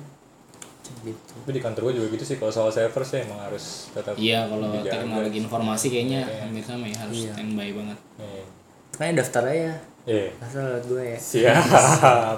Gitu. 1.04 1.32
Tapi 1.36 1.52
di 1.52 1.60
kantor 1.60 1.82
gue 1.90 1.94
juga 2.00 2.08
gitu 2.16 2.24
sih. 2.24 2.36
Kalau 2.38 2.48
soal 2.48 2.72
server 2.72 3.04
sih 3.04 3.24
emang 3.24 3.40
harus 3.42 3.92
tetap 3.92 4.16
Iya 4.16 4.48
kalau 4.48 4.72
teknologi 4.80 5.38
informasi 5.40 5.92
kayaknya 5.92 6.22
hampir 6.40 6.64
sama 6.64 6.88
ya 6.88 6.98
harus 7.04 7.28
standby 7.28 7.70
banget. 7.76 8.00
Iya. 8.18 8.44
Makanya 8.94 9.14
daftar 9.20 9.44
aja 9.48 9.74
Iya. 10.04 10.28
asal 10.38 10.62
lewat 10.68 10.84
gue 10.86 11.04
ya 11.06 11.18
Siap. 11.18 11.64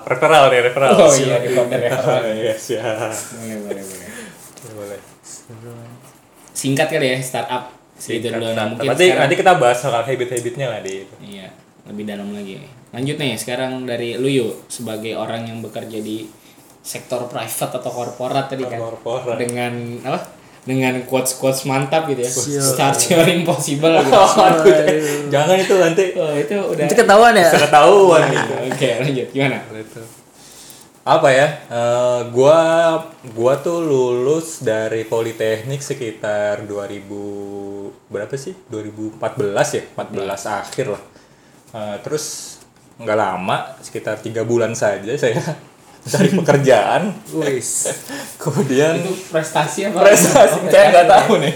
referral 0.11 0.43
nih, 0.47 0.61
referral. 0.61 0.91
Oh, 0.93 1.09
iya, 1.09 1.41
dipakai 1.41 1.77
referral. 1.89 2.21
Iya, 2.29 2.53
siap. 2.53 3.09
Boleh 3.09 3.57
boleh 3.59 3.83
boleh. 3.83 4.09
Boleh. 5.57 5.89
Singkat 6.51 6.87
kali 6.87 7.07
ya 7.09 7.17
startup. 7.19 7.73
Segitu 7.95 8.29
dulu 8.29 8.53
nah, 8.53 8.67
mungkin 8.67 8.85
nanti, 8.85 9.07
sekarang- 9.07 9.21
nanti 9.23 9.35
kita 9.35 9.51
bahas 9.55 9.77
soal 9.79 9.97
habit-habitnya 9.99 10.67
lah 10.67 10.79
di 10.79 10.93
itu. 11.01 11.15
Iya, 11.17 11.47
lebih 11.85 12.03
dalam 12.05 12.29
lagi. 12.29 12.61
Lanjut 12.91 13.17
nih, 13.17 13.33
sekarang 13.33 13.71
dari 13.83 14.13
lu 14.13 14.27
yuk 14.27 14.67
sebagai 14.67 15.15
orang 15.15 15.47
yang 15.47 15.57
bekerja 15.59 15.97
di 15.97 16.27
sektor 16.79 17.25
private 17.25 17.71
atau 17.73 17.89
korporat 17.89 18.45
tadi 18.45 18.61
kan. 18.61 18.77
Korporat. 18.77 19.35
Dengan 19.35 19.73
apa? 20.05 20.34
Dengan 20.65 20.97
quotes 21.05 21.37
quotes 21.37 21.61
mantap 21.69 22.09
gitu 22.09 22.25
ya. 22.25 22.31
Start 22.59 22.97
your 23.13 23.29
impossible 23.29 23.93
gitu. 24.01 24.17
Aduh, 24.49 25.29
jangan 25.29 25.55
itu 25.61 25.73
nanti 25.77 26.03
Oh, 26.17 26.33
itu 26.33 26.57
udah. 26.57 26.85
itu 26.89 26.95
ketahuan 26.97 27.33
ya 27.37 27.53
ketahuan 27.53 28.21
gitu. 28.33 28.53
Oke, 28.73 28.89
lanjut. 28.97 29.27
Gimana? 29.29 29.61
Itu. 29.69 30.01
Apa 31.05 31.29
ya? 31.29 31.47
Eh, 31.69 32.21
gua 32.33 32.57
gua 33.37 33.53
tuh 33.61 33.85
lulus 33.85 34.65
dari 34.65 35.05
Politeknik 35.05 35.85
sekitar 35.85 36.65
2000 36.65 38.09
berapa 38.09 38.33
sih? 38.33 38.57
2014 38.73 39.21
ya? 39.77 39.83
14 39.93 40.49
akhir 40.49 40.85
lah. 40.97 41.03
Eh, 41.77 41.97
terus 42.01 42.57
nggak 42.97 43.17
lama, 43.21 43.77
sekitar 43.85 44.17
tiga 44.17 44.41
bulan 44.41 44.73
saja 44.73 45.13
saya 45.13 45.37
cari 46.05 46.29
pekerjaan. 46.29 47.13
wis. 47.33 47.89
Kemudian 48.43 49.01
Itu 49.01 49.13
prestasi 49.33 49.89
apa? 49.89 50.05
prestasi. 50.05 50.69
Saya 50.69 50.85
nggak 50.93 51.07
tahu 51.09 51.33
nih. 51.41 51.53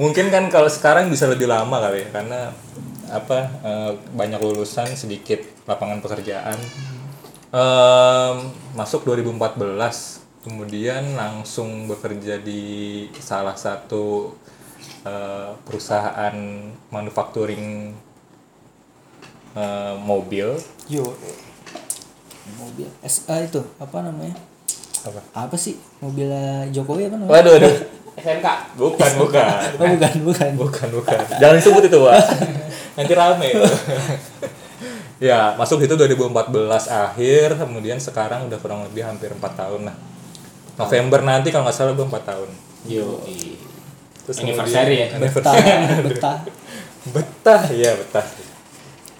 Mungkin 0.00 0.32
kan 0.32 0.48
kalau 0.48 0.72
sekarang 0.72 1.12
bisa 1.12 1.28
lebih 1.28 1.44
lama 1.44 1.76
kali 1.76 2.04
ya 2.04 2.08
karena 2.08 2.40
apa 3.12 3.38
eh, 3.60 3.92
banyak 4.16 4.40
lulusan 4.40 4.88
sedikit 4.96 5.44
lapangan 5.68 6.00
pekerjaan. 6.00 6.56
Em, 7.52 8.36
masuk 8.72 9.04
2014 9.04 9.60
kemudian 10.42 11.12
langsung 11.12 11.84
bekerja 11.84 12.40
di 12.40 13.04
salah 13.20 13.52
satu 13.54 14.32
eh, 15.04 15.52
perusahaan 15.68 16.32
manufacturing 16.88 17.92
eh, 19.52 19.94
mobil. 20.00 20.56
Yo 20.88 21.12
mobil 22.58 22.88
SA 23.06 23.42
itu 23.42 23.62
apa 23.78 24.02
namanya 24.02 24.34
apa 25.02 25.20
apa 25.34 25.56
sih 25.58 25.78
mobilnya 26.02 26.66
Jokowi 26.70 27.10
apa 27.10 27.16
namanya 27.18 27.32
waduh 27.32 27.52
waduh 27.58 27.74
SMK. 28.12 28.46
bukan 28.76 29.10
bukan 29.24 29.46
oh 29.80 29.88
bukan 29.88 30.14
bukan 30.20 30.50
Bukan, 30.52 30.88
bukan. 30.92 31.16
Jangan 31.40 31.56
disebut 31.56 31.88
itu, 31.88 31.96
Pak. 31.96 32.12
Nanti 33.00 33.12
rame 33.16 33.46
itu. 33.56 33.64
ya, 35.32 35.56
masuk 35.56 35.80
itu 35.80 35.96
2014 35.96 36.28
akhir, 36.92 37.56
kemudian 37.56 37.96
sekarang 37.96 38.52
udah 38.52 38.58
kurang 38.60 38.84
lebih 38.84 39.08
hampir 39.08 39.32
4 39.32 39.40
tahun 39.40 39.88
lah. 39.88 39.96
November 40.76 41.24
nanti 41.24 41.48
kalau 41.48 41.64
nggak 41.64 41.72
salah 41.72 41.96
gue 41.96 42.04
4 42.04 42.12
tahun. 42.20 42.48
Yo. 42.84 43.24
Terus 44.28 44.36
Anniversary 44.44 44.96
ya? 45.02 45.06
betah 45.16 45.54
betah 46.04 46.36
betah 47.10 47.62
ya 47.74 47.90
betah 47.98 48.22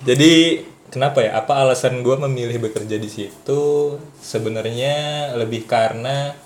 jadi 0.06 0.62
kenapa 0.92 1.24
ya? 1.24 1.40
Apa 1.40 1.64
alasan 1.64 2.04
gue 2.04 2.16
memilih 2.28 2.60
bekerja 2.60 3.00
di 3.00 3.08
situ? 3.08 3.96
Sebenarnya 4.20 5.32
lebih 5.40 5.64
karena 5.64 6.36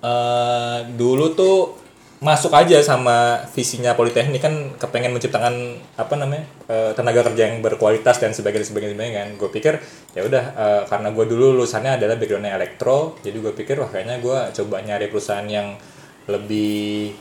eh, 0.00 0.78
dulu 0.96 1.36
tuh 1.36 1.84
masuk 2.24 2.56
aja 2.56 2.80
sama 2.80 3.44
visinya 3.52 3.92
politeknik. 3.92 4.40
Kan 4.40 4.72
kepengen 4.80 5.12
menciptakan 5.12 5.76
apa 6.00 6.14
namanya 6.16 6.48
eh, 6.72 6.90
tenaga 6.96 7.28
kerja 7.28 7.52
yang 7.52 7.60
berkualitas 7.60 8.16
dan 8.16 8.32
sebagainya 8.32 8.64
sebagainya 8.64 8.96
sebagainya 8.96 9.20
kan. 9.20 9.28
Gue 9.36 9.50
pikir 9.52 9.76
ya 10.16 10.24
udah 10.24 10.44
eh, 10.56 10.82
karena 10.88 11.12
gue 11.12 11.24
dulu 11.28 11.52
lulusannya 11.52 12.00
adalah 12.00 12.16
backgroundnya 12.16 12.54
elektro 12.54 13.18
jadi 13.20 13.34
gue 13.34 13.52
pikir 13.52 13.82
wah 13.82 13.90
kayaknya 13.90 14.22
gue 14.22 14.38
coba 14.62 14.78
nyari 14.80 15.10
perusahaan 15.10 15.44
yang 15.44 15.74
lebih 16.30 17.12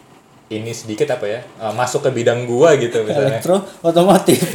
ini 0.51 0.75
sedikit 0.75 1.07
apa 1.15 1.25
ya 1.25 1.39
eh, 1.39 1.73
masuk 1.73 2.03
ke 2.03 2.09
bidang 2.11 2.43
gua 2.43 2.75
gitu 2.75 2.99
misalnya. 3.07 3.39
Elektro 3.39 3.63
otomotif. 3.79 4.51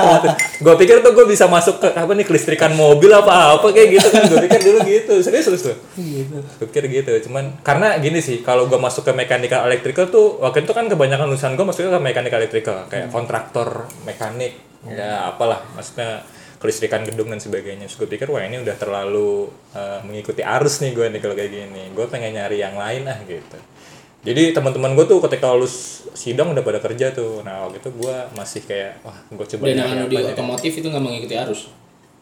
Gue 0.64 0.74
pikir 0.76 1.00
tuh 1.00 1.16
gue 1.16 1.24
bisa 1.24 1.48
masuk 1.48 1.80
ke 1.80 1.88
apa 1.96 2.12
nih 2.12 2.28
kelistrikan 2.28 2.76
mobil 2.76 3.08
apa 3.16 3.56
apa 3.56 3.72
kayak 3.72 3.88
gitu 3.96 4.08
kan. 4.12 4.22
Gue 4.28 4.38
pikir 4.44 4.60
dulu 4.60 4.78
gitu. 4.84 5.14
Serius 5.24 5.48
serius 5.48 5.62
tuh. 5.72 5.76
Gitu 5.96 6.36
pikir 6.60 6.84
gitu. 6.92 7.12
Cuman 7.28 7.56
karena 7.64 7.96
gini 7.96 8.20
sih 8.20 8.44
kalau 8.44 8.68
gue 8.68 8.76
masuk 8.76 9.08
ke 9.08 9.12
mechanical 9.16 9.64
electrical 9.64 10.12
tuh 10.12 10.36
waktu 10.44 10.68
itu 10.68 10.72
kan 10.76 10.84
kebanyakan 10.92 11.32
lulusan 11.32 11.56
gue 11.56 11.64
masuknya 11.64 11.96
ke 11.96 12.00
mechanical 12.04 12.38
electrical. 12.44 12.76
Kayak 12.92 13.08
kontraktor 13.08 13.88
mekanik 14.04 14.60
ya 14.84 15.32
apalah. 15.32 15.64
Maksudnya 15.72 16.20
kelistrikan 16.60 17.08
gedung 17.08 17.32
dan 17.32 17.40
sebagainya. 17.40 17.88
Terus 17.88 18.04
gue 18.04 18.08
pikir 18.12 18.28
wah 18.28 18.44
ini 18.44 18.60
udah 18.60 18.76
terlalu 18.76 19.48
eh, 19.72 20.04
mengikuti 20.04 20.44
arus 20.44 20.84
nih 20.84 20.92
gue 20.92 21.06
nih 21.08 21.20
kalau 21.24 21.32
kayak 21.32 21.50
gini. 21.50 21.82
Gue 21.96 22.04
pengen 22.12 22.36
nyari 22.36 22.60
yang 22.60 22.76
lain 22.76 23.08
ah 23.08 23.16
gitu 23.24 23.79
jadi 24.20 24.52
teman-teman 24.52 24.92
gue 24.92 25.06
tuh 25.06 25.18
ketika 25.20 25.48
lulus 25.50 25.74
sidang 26.12 26.50
udah 26.50 26.60
pada 26.60 26.76
kerja 26.76 27.08
tuh 27.10 27.40
nah 27.40 27.64
waktu 27.64 27.80
itu 27.80 27.90
gue 27.90 28.16
masih 28.32 28.60
kayak 28.62 29.00
wah 29.00 29.16
gue 29.26 29.46
coba 29.48 29.62
Dan 29.64 29.76
yang 29.78 30.04
di 30.04 30.16
nih. 30.16 30.32
otomotif 30.32 30.72
itu 30.74 30.86
nggak 30.86 31.00
mengikuti 31.00 31.34
arus. 31.34 31.72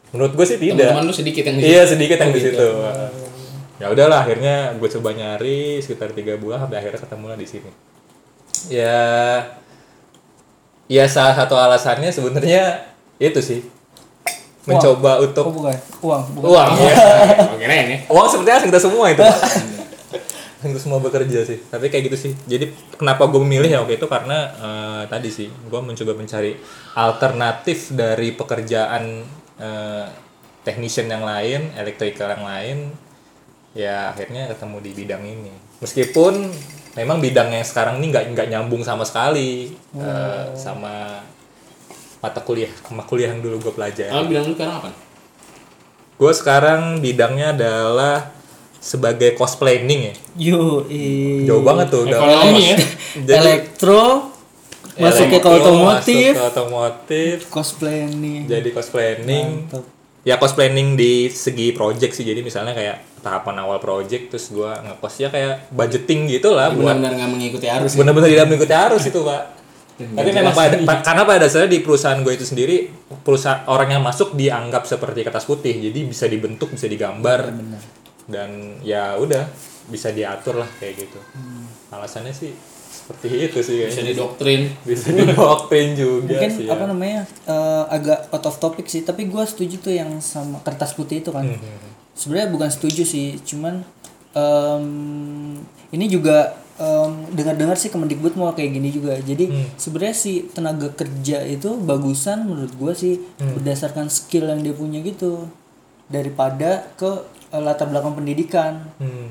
menurut 0.08 0.32
gue 0.32 0.46
sih 0.46 0.56
tidak 0.56 0.78
Teman-teman 0.88 1.04
lu 1.04 1.12
sedikit 1.12 1.42
yang 1.42 1.56
di 1.56 1.62
iya 1.64 1.82
situ. 1.82 1.92
sedikit 1.92 2.16
yang 2.16 2.30
Oh, 2.30 2.34
di 2.34 2.40
gitu. 2.40 2.54
situ 2.54 2.68
ya 3.78 3.86
udahlah 3.88 4.18
akhirnya 4.20 4.54
gue 4.74 4.88
coba 4.90 5.10
nyari 5.12 5.78
sekitar 5.78 6.10
tiga 6.10 6.34
bulan 6.34 6.58
sampai 6.60 6.78
akhirnya 6.78 7.00
ketemu 7.00 7.24
lah 7.26 7.36
di 7.36 7.46
sini 7.46 7.70
ya 8.68 8.98
ya 10.86 11.04
salah 11.04 11.34
satu 11.34 11.54
alasannya 11.54 12.08
sebenarnya 12.08 12.88
itu 13.18 13.38
sih 13.38 13.60
mencoba 14.64 15.16
oh 15.16 15.24
untuk 15.24 15.46
bukan 15.48 15.74
uang 16.00 16.22
bukan 16.34 16.48
uang 16.48 16.68
ya 16.76 16.94
Oh, 17.40 17.56
kirain 17.56 17.86
ya. 17.88 17.98
uang 18.06 18.24
asing 18.26 18.42
kita 18.64 18.78
semua 18.78 19.08
itu 19.08 19.22
Kita 20.58 20.78
semua 20.82 20.98
bekerja 20.98 21.46
sih. 21.46 21.62
Tapi 21.70 21.86
kayak 21.86 22.10
gitu 22.10 22.18
sih. 22.18 22.32
Jadi 22.50 22.74
kenapa 22.98 23.30
gue 23.30 23.38
memilih 23.38 23.70
ya 23.70 23.78
waktu 23.82 23.94
itu 23.94 24.06
karena 24.10 24.38
eh, 24.58 25.02
tadi 25.06 25.30
sih 25.30 25.46
gue 25.46 25.80
mencoba 25.80 26.12
mencari 26.18 26.58
alternatif 26.98 27.94
dari 27.94 28.34
pekerjaan 28.34 29.22
eh, 29.58 30.06
technician 30.66 31.06
yang 31.06 31.22
lain 31.22 31.72
electrical 31.78 32.28
yang 32.34 32.44
lain 32.44 32.78
ya 33.72 34.10
akhirnya 34.10 34.50
ketemu 34.50 34.76
di 34.82 34.90
bidang 34.98 35.22
ini. 35.22 35.54
Meskipun 35.78 36.50
memang 36.98 37.22
bidang 37.22 37.54
yang 37.54 37.62
sekarang 37.62 38.02
ini 38.02 38.10
nggak 38.10 38.24
nggak 38.34 38.48
nyambung 38.50 38.82
sama 38.82 39.06
sekali 39.06 39.70
eh, 39.94 40.44
sama 40.58 41.22
mata 42.18 42.42
kuliah 42.42 42.70
sama 42.82 43.06
kuliah 43.06 43.30
yang 43.30 43.38
dulu 43.46 43.70
gue 43.70 43.72
pelajari. 43.78 44.10
Kamu 44.10 44.26
bilang 44.26 44.44
lu 44.50 44.54
sekarang 44.58 44.76
apa? 44.82 44.90
Gue 46.18 46.32
sekarang 46.34 46.98
bidangnya 46.98 47.54
adalah 47.54 48.37
sebagai 48.78 49.34
cosplaying 49.34 49.86
ya. 49.88 50.14
yo 50.36 50.86
Jauh 51.44 51.62
banget 51.62 51.86
tuh 51.88 52.04
udah. 52.04 52.18
Ekonomi 52.18 52.62
ya. 52.64 52.76
Jadi 53.28 53.36
elektro 53.36 54.02
masuk 54.94 55.30
ke 55.30 55.38
otomotif 55.38 56.34
masuk 56.34 56.42
ke 56.42 56.50
otomotif, 56.50 57.36
cosplay 57.48 58.06
nih 58.08 58.38
jadi 58.44 58.68
cosplaying. 58.72 59.22
Mantap. 59.64 59.84
Ya 60.22 60.34
cosplaying 60.36 60.94
di 60.94 61.12
segi 61.28 61.70
project 61.70 62.12
sih. 62.12 62.22
Jadi 62.22 62.42
misalnya 62.42 62.74
kayak 62.74 63.06
tahapan 63.18 63.62
awal 63.62 63.78
project 63.78 64.30
terus 64.30 64.46
gua 64.48 64.78
ngekos 64.80 65.14
ya 65.18 65.28
kayak 65.28 65.70
budgeting 65.70 66.26
gitu 66.28 66.50
lah 66.50 66.70
buat 66.70 66.94
Benar-benar 66.94 67.12
nggak 67.14 67.30
mengikuti 67.30 67.66
arus. 67.66 67.90
ya. 67.90 67.98
benar-benar 67.98 68.28
tidak 68.28 68.46
mengikuti 68.46 68.74
arus 68.76 69.04
itu 69.04 69.20
pak 69.20 69.42
tapi 69.98 70.30
memang 70.30 70.54
pada, 70.54 70.78
pa- 70.78 71.02
karena 71.02 71.22
pada 71.26 71.38
dasarnya 71.42 71.66
di 71.68 71.82
perusahaan 71.82 72.14
gue 72.16 72.30
itu 72.30 72.46
sendiri 72.46 72.86
perusahaan 73.18 73.66
orang 73.66 73.98
yang 73.98 74.02
masuk 74.06 74.30
dianggap 74.32 74.86
seperti 74.86 75.26
kertas 75.26 75.42
putih 75.42 75.74
jadi 75.74 76.00
bisa 76.06 76.30
dibentuk 76.30 76.70
bisa 76.70 76.86
digambar 76.86 77.50
dan 78.28 78.48
ya 78.80 79.16
udah 79.16 79.48
bisa 79.86 80.08
diatur 80.10 80.54
lah 80.56 80.68
kayak 80.76 81.02
gitu 81.02 81.18
alasannya 81.88 82.30
sih 82.30 82.52
seperti 82.88 83.26
itu 83.42 83.58
sih 83.58 83.76
Bisa 83.78 83.88
kayaknya 83.94 84.04
didoktrin. 84.10 84.62
bisa 84.82 85.08
didoktrin 85.10 85.88
juga 85.92 86.28
mungkin 86.30 86.50
sih 86.52 86.66
apa 86.66 86.76
ya. 86.78 86.86
namanya 86.86 87.20
eh, 87.46 87.84
agak 87.90 88.28
out 88.28 88.44
of 88.44 88.56
topic 88.58 88.84
sih 88.86 89.00
tapi 89.00 89.24
gue 89.24 89.42
setuju 89.42 89.76
tuh 89.78 89.94
yang 89.94 90.12
sama 90.18 90.60
kertas 90.60 90.92
putih 90.92 91.18
itu 91.18 91.30
kan 91.30 91.48
Hmm, 91.48 91.88
sebenarnya 92.14 92.48
bukan 92.50 92.68
setuju 92.68 93.02
sih 93.02 93.40
cuman 93.40 93.80
em, 94.34 94.84
ini 95.88 96.04
juga 96.06 96.52
em, 96.76 97.12
dengar-dengar 97.30 97.74
sih 97.74 97.88
Kemendikbud 97.88 98.34
mau 98.34 98.52
kayak 98.52 98.72
gini 98.72 98.90
juga 98.90 99.16
jadi 99.18 99.44
Hmm. 99.46 99.66
sebenarnya 99.74 100.12
si 100.14 100.32
tenaga 100.46 100.88
kerja 100.90 101.44
itu 101.44 101.80
bagusan 101.80 102.44
menurut 102.44 102.72
gue 102.72 102.92
sih 102.94 103.14
Hmm. 103.36 103.56
berdasarkan 103.56 104.08
skill 104.08 104.46
yang 104.46 104.60
dia 104.60 104.74
punya 104.74 105.00
gitu 105.00 105.48
daripada 106.06 106.88
ke 106.94 107.24
eh, 107.48 107.58
latar 107.58 107.86
belakang 107.86 108.14
pendidikan. 108.14 108.84
Hmm. 108.96 109.30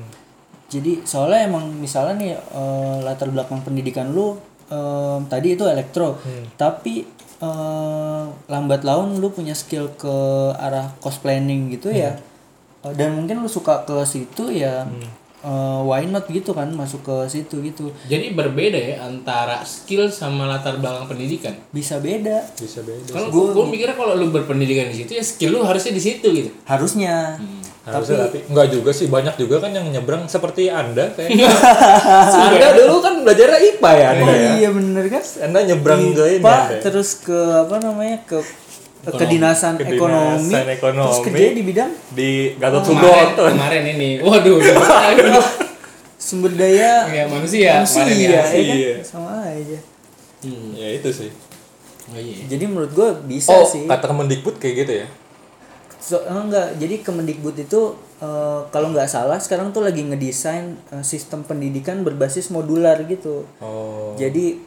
jadi 0.68 1.00
soalnya 1.02 1.48
emang 1.48 1.64
misalnya 1.74 2.14
nih 2.14 2.32
eh, 2.36 2.96
latar 3.00 3.28
belakang 3.28 3.62
pendidikan 3.62 4.12
lu 4.12 4.36
em, 4.68 5.24
tadi 5.24 5.56
itu 5.56 5.64
elektro, 5.64 6.20
tapi 6.54 7.08
eh, 7.38 8.24
lambat 8.46 8.82
laun 8.82 9.16
lu 9.16 9.28
punya 9.28 9.52
skill 9.52 9.88
ke 9.94 10.12
arah 10.54 10.92
cosplaying 10.98 11.72
gitu 11.72 11.88
ya, 11.88 12.20
Eh, 12.78 12.94
dan 12.94 13.10
mungkin 13.10 13.40
lu 13.40 13.48
suka 13.48 13.82
ke 13.82 13.96
situ 14.04 14.54
ya, 14.54 14.86
eh, 15.40 15.80
why 15.82 16.04
not 16.04 16.28
gitu 16.28 16.52
kan 16.52 16.70
masuk 16.70 17.00
ke 17.00 17.16
situ 17.26 17.58
gitu, 17.64 17.90
Jadi 18.04 18.30
berbeda 18.30 18.76
ya 18.76 18.96
antara 19.02 19.64
skill 19.64 20.06
sama 20.06 20.46
latar 20.46 20.76
belakang 20.76 21.08
pendidikan. 21.08 21.56
bisa 21.72 21.98
beda. 21.98 22.44
Bisa 22.54 22.84
beda 22.84 23.08
Kalau 23.08 23.28
gue 23.32 23.64
mikirnya 23.66 23.96
kalau 23.96 24.14
lu 24.14 24.28
berpendidikan 24.28 24.92
di 24.92 25.00
situ 25.00 25.10
ya 25.10 25.24
skill 25.24 25.56
lu 25.56 25.64
harusnya 25.64 25.90
di 25.90 26.02
situ 26.04 26.28
gitu. 26.28 26.50
harusnya. 26.62 27.34
Harusnya 27.90 28.16
tapi 28.22 28.38
enggak 28.44 28.68
juga 28.68 28.90
sih 28.90 29.06
banyak 29.06 29.34
juga 29.34 29.56
kan 29.58 29.70
yang 29.70 29.86
nyebrang 29.88 30.24
seperti 30.24 30.68
anda 30.68 31.08
kayak 31.10 31.32
anda 32.46 32.68
dulu 32.74 32.96
kan 32.98 33.14
belajar 33.22 33.48
IPA 33.56 33.90
ya 33.92 34.06
anda 34.10 34.22
Oh 34.22 34.34
ya 34.34 34.50
iya 34.56 34.68
bener 34.70 35.04
kan? 35.06 35.22
anda 35.40 35.58
nyebrang 35.64 36.02
ke 36.10 36.24
ini 36.30 36.44
ya? 36.44 36.78
terus 36.80 37.08
ke 37.18 37.34
apa 37.34 37.76
namanya 37.78 38.18
ke 38.22 38.38
kedinasan, 39.00 39.78
Kedinasan 39.78 39.94
ekonomi, 39.94 40.52
ekonomi. 40.68 41.06
terus 41.06 41.20
kerja 41.24 41.48
di 41.50 41.62
bidang 41.62 41.90
di 42.10 42.30
Gatot 42.54 42.82
Kemarin, 42.82 42.98
Subroto 43.30 43.42
kemarin 43.48 43.84
ini. 43.88 44.10
Waduh. 44.20 44.58
sumber 46.18 46.52
daya 46.52 47.06
Kayak 47.06 47.26
manusia. 47.30 47.70
manusia 47.78 48.02
kemarin 48.02 48.18
ya, 48.18 48.28
ya. 48.28 48.42
kan? 48.42 48.52
Iya. 48.58 48.94
sama 49.02 49.30
aja 49.44 49.78
Hmm. 50.38 50.70
ya 50.70 50.88
itu 50.92 51.10
sih 51.10 51.30
Oh 52.06 52.14
iya. 52.14 52.46
jadi 52.46 52.64
menurut 52.64 52.90
gue 52.90 53.08
bisa 53.26 53.50
oh 53.50 53.64
sih 53.64 53.84
kata 53.84 54.06
Kemendikbud 54.06 54.54
kayak 54.56 54.74
gitu 54.82 54.92
ya 55.02 55.06
so, 56.08 56.16
enggak. 56.24 56.80
Jadi 56.80 57.04
Kemendikbud 57.04 57.52
itu 57.60 57.92
eh, 58.24 58.60
kalau 58.72 58.88
nggak 58.96 59.04
salah 59.04 59.36
sekarang 59.36 59.76
tuh 59.76 59.84
lagi 59.84 60.00
ngedesain 60.00 60.80
eh, 60.88 61.04
sistem 61.04 61.44
pendidikan 61.44 62.00
berbasis 62.00 62.48
modular 62.48 62.96
gitu. 63.04 63.44
Oh. 63.60 64.16
Jadi 64.16 64.64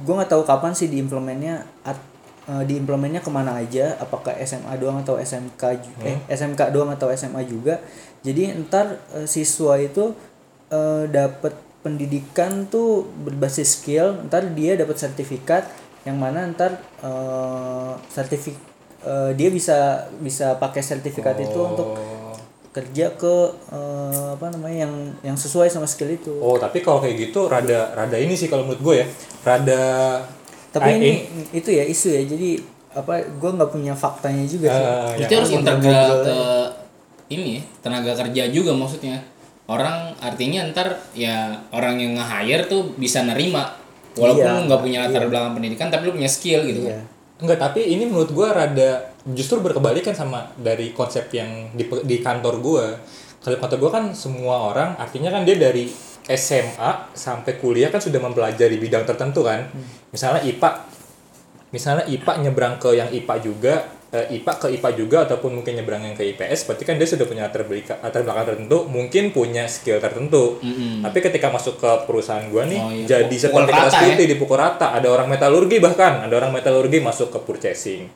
gue 0.00 0.14
nggak 0.14 0.28
tahu 0.28 0.44
kapan 0.44 0.76
sih 0.76 0.86
diimplementnya 0.92 1.66
at- 1.82 2.06
eh, 2.46 2.62
diimplementnya 2.62 3.18
ke 3.18 3.30
mana 3.34 3.58
aja. 3.58 3.98
Apakah 3.98 4.38
SMA 4.38 4.78
doang 4.78 5.02
atau 5.02 5.18
SMK 5.18 5.62
eh 6.06 6.18
SMK 6.30 6.70
doang 6.70 6.94
atau 6.94 7.10
SMA 7.10 7.42
juga. 7.44 7.82
Jadi 8.22 8.54
ntar 8.68 9.02
siswa 9.26 9.74
itu 9.80 10.14
eh, 10.70 11.04
dapat 11.10 11.58
pendidikan 11.80 12.70
tuh 12.70 13.08
berbasis 13.26 13.80
skill. 13.80 14.20
Ntar 14.30 14.52
dia 14.54 14.76
dapat 14.78 15.00
sertifikat 15.00 15.66
yang 16.06 16.16
mana 16.16 16.46
ntar 16.48 16.78
eh, 17.04 17.92
sertifik 18.08 18.69
eh, 19.02 19.30
dia 19.32 19.48
bisa 19.48 19.76
bisa 20.18 20.56
pakai 20.56 20.80
sertifikat 20.80 21.36
itu 21.38 21.58
untuk 21.58 21.88
Oh. 21.90 22.36
kerja 22.70 23.10
ke 23.12 23.34
eh, 23.68 24.28
apa 24.30 24.46
namanya 24.48 24.86
yang 24.86 24.94
yang 25.24 25.34
sesuai 25.34 25.66
sama 25.66 25.84
skill 25.84 26.06
itu 26.08 26.30
oh 26.32 26.54
tapi 26.54 26.78
kalau 26.78 26.98
kayak 26.98 27.18
gitu 27.20 27.46
rada 27.46 27.90
rada 27.92 28.14
ini 28.14 28.32
sih 28.32 28.46
kalau 28.46 28.62
menurut 28.62 28.78
gue 28.80 28.94
ya 29.02 29.06
rada 29.42 29.84
tapi 30.70 30.86
Ah, 30.86 30.94
ini 30.94 31.10
itu 31.50 31.66
ya 31.66 31.82
isu 31.82 32.08
ya 32.10 32.22
jadi 32.24 32.62
apa 32.90 33.18
gue 33.26 33.50
nggak 33.50 33.70
punya 33.70 33.90
faktanya 33.90 34.42
juga 34.44 34.66
sih 34.68 34.86
Ah, 34.86 35.10
ya. 35.14 35.26
harus 35.28 35.50
Gua 35.50 35.58
integral 35.58 36.10
ke 36.20 36.38
ini 37.30 37.58
ya, 37.58 37.62
tenaga 37.78 38.10
kerja 38.16 38.50
juga 38.50 38.74
maksudnya. 38.74 39.22
Orang 39.66 40.18
artinya 40.18 40.66
ntar 40.70 40.98
ya 41.14 41.54
orang 41.70 41.94
yang 41.94 42.18
nge-hire 42.18 42.66
tuh 42.66 42.90
bisa 42.98 43.22
nerima 43.22 43.70
walaupun 44.14 44.42
Iya, 44.42 44.58
lu 44.58 44.60
nggak 44.66 44.80
punya 44.82 44.98
latar 45.06 45.30
belakang 45.30 45.54
pendidikan 45.54 45.86
tapi 45.86 46.10
lu 46.10 46.18
punya 46.18 46.26
skill 46.26 46.66
gitu 46.66 46.86
iya 46.86 46.98
kan. 46.98 47.02
Enggak, 47.40 47.58
tapi 47.58 47.88
ini 47.88 48.04
menurut 48.04 48.30
gua 48.36 48.52
rada 48.52 49.10
justru 49.32 49.64
berkebalikan 49.64 50.12
sama 50.12 50.52
dari 50.60 50.92
konsep 50.92 51.32
yang 51.32 51.72
di, 51.72 51.88
di 52.04 52.16
kantor 52.20 52.60
gua. 52.60 52.86
Kalau 53.40 53.56
kantor 53.56 53.78
gua 53.80 53.90
kan 53.96 54.04
semua 54.12 54.68
orang 54.72 55.00
artinya 55.00 55.32
kan 55.32 55.48
dia 55.48 55.56
dari 55.56 55.88
SMA 56.28 57.16
sampai 57.16 57.56
kuliah 57.56 57.88
kan 57.88 57.98
sudah 57.98 58.20
mempelajari 58.20 58.76
bidang 58.76 59.08
tertentu 59.08 59.40
kan. 59.40 59.72
Misalnya 60.12 60.44
IPA 60.44 60.70
misalnya 61.70 62.04
IPA 62.06 62.32
nyebrang 62.44 62.74
ke 62.76 62.90
yang 62.92 63.08
IPA 63.08 63.34
juga 63.40 63.74
IPA 64.10 64.52
ke 64.58 64.66
IPA 64.74 64.90
juga 64.98 65.16
ataupun 65.22 65.62
mungkin 65.62 65.78
nyebrang 65.78 66.02
yang 66.02 66.18
ke 66.18 66.26
IPS 66.34 66.66
berarti 66.66 66.82
kan 66.82 66.98
dia 66.98 67.06
sudah 67.06 67.30
punya 67.30 67.46
latar 67.46 67.62
belakang 68.26 68.42
tertentu 68.42 68.90
mungkin 68.90 69.30
punya 69.30 69.70
skill 69.70 70.02
tertentu. 70.02 70.58
Tapi 70.98 71.18
ketika 71.22 71.46
masuk 71.54 71.78
ke 71.78 71.90
perusahaan 72.10 72.42
gua 72.50 72.66
nih 72.66 72.80
Oh, 72.82 72.90
iya. 72.90 73.06
jadi 73.06 73.30
Pukul 73.30 73.38
seperti 73.38 73.70
kelas 73.70 73.86
rata 73.94 74.02
ya? 74.02 74.06
putih 74.10 74.26
dipukul 74.26 74.58
rata. 74.58 74.86
Ada 74.98 75.06
orang 75.14 75.30
metalurgi 75.30 75.78
bahkan 75.78 76.26
ada 76.26 76.34
orang 76.34 76.50
metalurgi 76.50 76.98
masuk 76.98 77.30
ke 77.30 77.38
purchasing. 77.38 78.10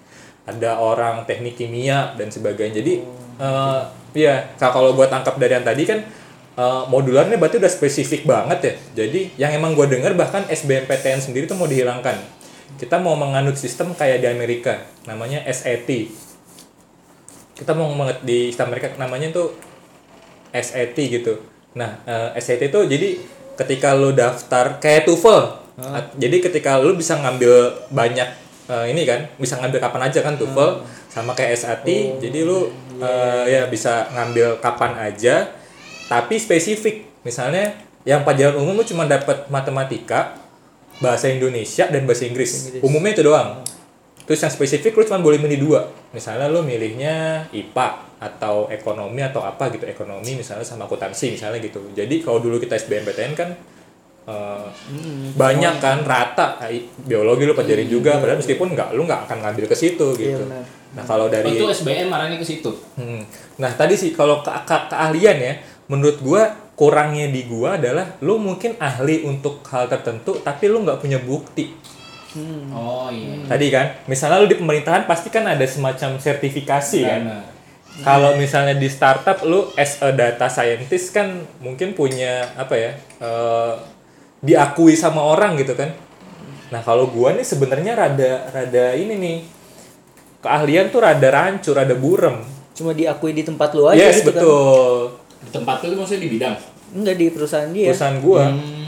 Ada 0.50 0.83
orang 0.83 1.30
teknik 1.30 1.54
kimia 1.54 2.11
dan 2.18 2.26
sebagainya. 2.26 2.83
Jadi 2.83 2.92
eh 3.38 3.80
ya 4.18 4.50
kalau 4.59 4.98
gua 4.98 5.07
tangkap 5.07 5.38
dari 5.38 5.54
yang 5.54 5.62
tadi 5.62 5.87
kan 5.87 6.02
eh, 6.59 6.83
modularnya 6.90 7.38
berarti 7.38 7.62
udah 7.62 7.70
spesifik 7.70 8.26
banget 8.26 8.59
ya. 8.66 8.74
Jadi 9.07 9.20
yang 9.38 9.54
emang 9.54 9.78
gua 9.78 9.87
dengar 9.87 10.11
bahkan 10.18 10.42
SBMPTN 10.50 11.22
sendiri 11.22 11.46
tuh 11.46 11.54
mau 11.54 11.70
dihilangkan 11.70 12.34
kita 12.76 12.98
mau 12.98 13.14
menganut 13.14 13.54
sistem 13.54 13.94
kayak 13.94 14.22
di 14.22 14.28
Amerika 14.28 14.82
namanya 15.04 15.42
SAT 15.46 16.10
kita 17.54 17.70
mau 17.72 17.87
menget 17.94 18.18
di 18.26 18.50
Amerika 18.58 18.90
namanya 18.98 19.30
tuh 19.30 19.54
SAT 20.50 20.94
gitu. 20.94 21.38
Nah, 21.74 22.02
eh, 22.06 22.38
SAT 22.38 22.70
itu 22.70 22.80
jadi 22.87 23.08
ketika 23.54 23.94
lu 23.94 24.10
daftar 24.14 24.78
kayak 24.78 25.06
TOEFL. 25.06 25.42
At- 25.74 26.14
Jadi 26.14 26.38
ketika 26.38 26.78
lu 26.78 26.94
bisa 26.94 27.18
ngambil 27.18 27.74
banyak 27.90 28.28
eh, 28.70 28.84
ini 28.90 29.02
kan, 29.06 29.26
bisa 29.38 29.58
ngambil 29.58 29.82
kapan 29.82 30.02
aja 30.10 30.18
kan 30.22 30.34
TOEFL 30.38 30.70
sama 31.10 31.34
kayak 31.34 31.54
SAT. 31.58 31.87
Jadi 32.22 32.38
lu 32.42 32.70
eh, 32.98 33.44
ya 33.50 33.62
bisa 33.70 34.06
ngambil 34.14 34.58
kapan 34.58 34.92
aja 35.10 35.50
tapi 36.06 36.38
spesifik. 36.38 37.06
Misalnya 37.22 37.74
yang 38.02 38.22
pelajaran 38.22 38.58
umum 38.58 38.78
lu 38.78 38.84
cuma 38.87 39.06
dapat 39.06 39.46
matematika, 39.50 40.38
bahasa 41.05 41.29
Indonesia 41.29 41.85
dan 41.87 42.03
bahasa 42.03 42.25
Inggris. 42.25 42.81
Umumnya 42.81 43.12
itu 43.12 43.23
doang. 43.23 43.61
Terus 44.25 44.40
yang 44.40 44.49
spesifik 44.51 44.97
lu 44.97 45.05
cuma 45.05 45.21
boleh 45.21 45.37
milih 45.37 45.59
dua. 45.61 45.81
Misalnya 46.11 46.49
lu 46.49 46.64
milihnya 46.64 47.45
IPA 47.53 47.88
atau 48.19 48.73
ekonomi 48.73 49.21
atau 49.21 49.45
apa 49.45 49.69
gitu. 49.69 49.85
Ekonomi 49.85 50.33
misalnya 50.35 50.64
sama 50.64 50.85
akuntansi 50.85 51.31
misalnya 51.31 51.61
gitu. 51.61 51.93
Jadi 51.93 52.19
kalau 52.19 52.40
dulu 52.40 52.57
kita 52.57 52.73
SBMPTN 52.75 53.33
kan 53.35 53.53
eh, 54.25 54.67
banyak 55.35 55.75
kan 55.77 56.01
rata 56.03 56.57
eh, 56.64 56.88
biologi 56.99 57.45
lu 57.45 57.53
pelajarin 57.53 57.85
juga 57.87 58.17
padahal 58.17 58.40
meskipun 58.40 58.73
nggak 58.73 58.88
lu 58.93 59.05
nggak 59.05 59.29
akan 59.29 59.38
ngambil 59.43 59.64
ke 59.69 59.77
situ 59.77 60.07
gitu. 60.17 60.40
benar. 60.40 60.64
Nah, 60.95 61.03
kalau 61.03 61.27
Oh, 61.27 61.29
dari 61.29 61.51
itu 61.51 61.67
SBM 61.67 62.07
marahnya 62.07 62.38
ke 62.38 62.47
situ. 62.47 62.71
Hmm. 62.95 63.27
Nah 63.59 63.71
tadi 63.75 63.93
sih 63.93 64.14
kalau 64.14 64.40
ke, 64.40 64.51
ke- 64.62 64.87
keahlian 64.88 65.37
ya, 65.37 65.53
menurut 65.90 66.18
gua 66.25 66.42
kurangnya 66.75 67.31
di 67.31 67.47
gua 67.47 67.79
adalah 67.79 68.18
lu 68.25 68.40
mungkin 68.40 68.75
ahli 68.83 69.23
untuk 69.23 69.62
hal 69.70 69.87
tertentu 69.87 70.42
tapi 70.42 70.66
lu 70.66 70.83
nggak 70.83 70.99
punya 70.99 71.23
bukti. 71.23 71.70
Oh 72.75 73.07
iya. 73.14 73.47
Tadi 73.47 73.66
kan, 73.70 73.87
misalnya 74.11 74.42
lu 74.42 74.51
di 74.51 74.59
pemerintahan 74.59 75.07
pasti 75.07 75.31
kan 75.31 75.47
ada 75.47 75.62
semacam 75.62 76.18
sertifikasi 76.18 77.01
kan. 77.07 77.23
Benar. 77.23 77.44
Kalau 78.03 78.35
misalnya 78.35 78.75
di 78.75 78.90
startup 78.90 79.38
lu 79.47 79.70
as 79.79 80.03
a 80.03 80.11
data 80.11 80.51
scientist 80.51 81.14
kan 81.14 81.47
mungkin 81.62 81.94
punya 81.94 82.51
apa 82.59 82.75
ya? 82.75 82.90
eh, 83.23 83.75
diakui 84.42 84.99
sama 84.99 85.23
orang 85.23 85.55
gitu 85.62 85.79
kan. 85.79 85.94
Nah, 86.75 86.83
kalau 86.83 87.07
gua 87.07 87.38
nih 87.38 87.47
sebenarnya 87.47 87.94
rada 87.94 88.51
rada 88.51 88.87
ini 88.99 89.14
nih. 89.14 89.38
Keahlian 90.42 90.92
tuh 90.92 91.01
rada 91.01 91.29
rancu, 91.31 91.73
rada 91.73 91.94
burem. 91.97 92.44
Cuma 92.75 92.92
diakui 92.92 93.33
di 93.33 93.47
tempat 93.47 93.73
lu 93.73 93.88
aja 93.88 93.97
yes, 93.97 94.20
gitu 94.20 94.35
kan. 94.35 94.44
Di 95.44 95.50
tempat 95.52 95.85
itu 95.85 95.94
maksudnya 95.94 96.22
di 96.24 96.30
bidang. 96.33 96.54
Enggak 96.94 97.16
di 97.20 97.26
perusahaan 97.30 97.68
dia. 97.70 97.88
perusahaan 97.92 98.18
gua. 98.20 98.48
Hmm. 98.50 98.83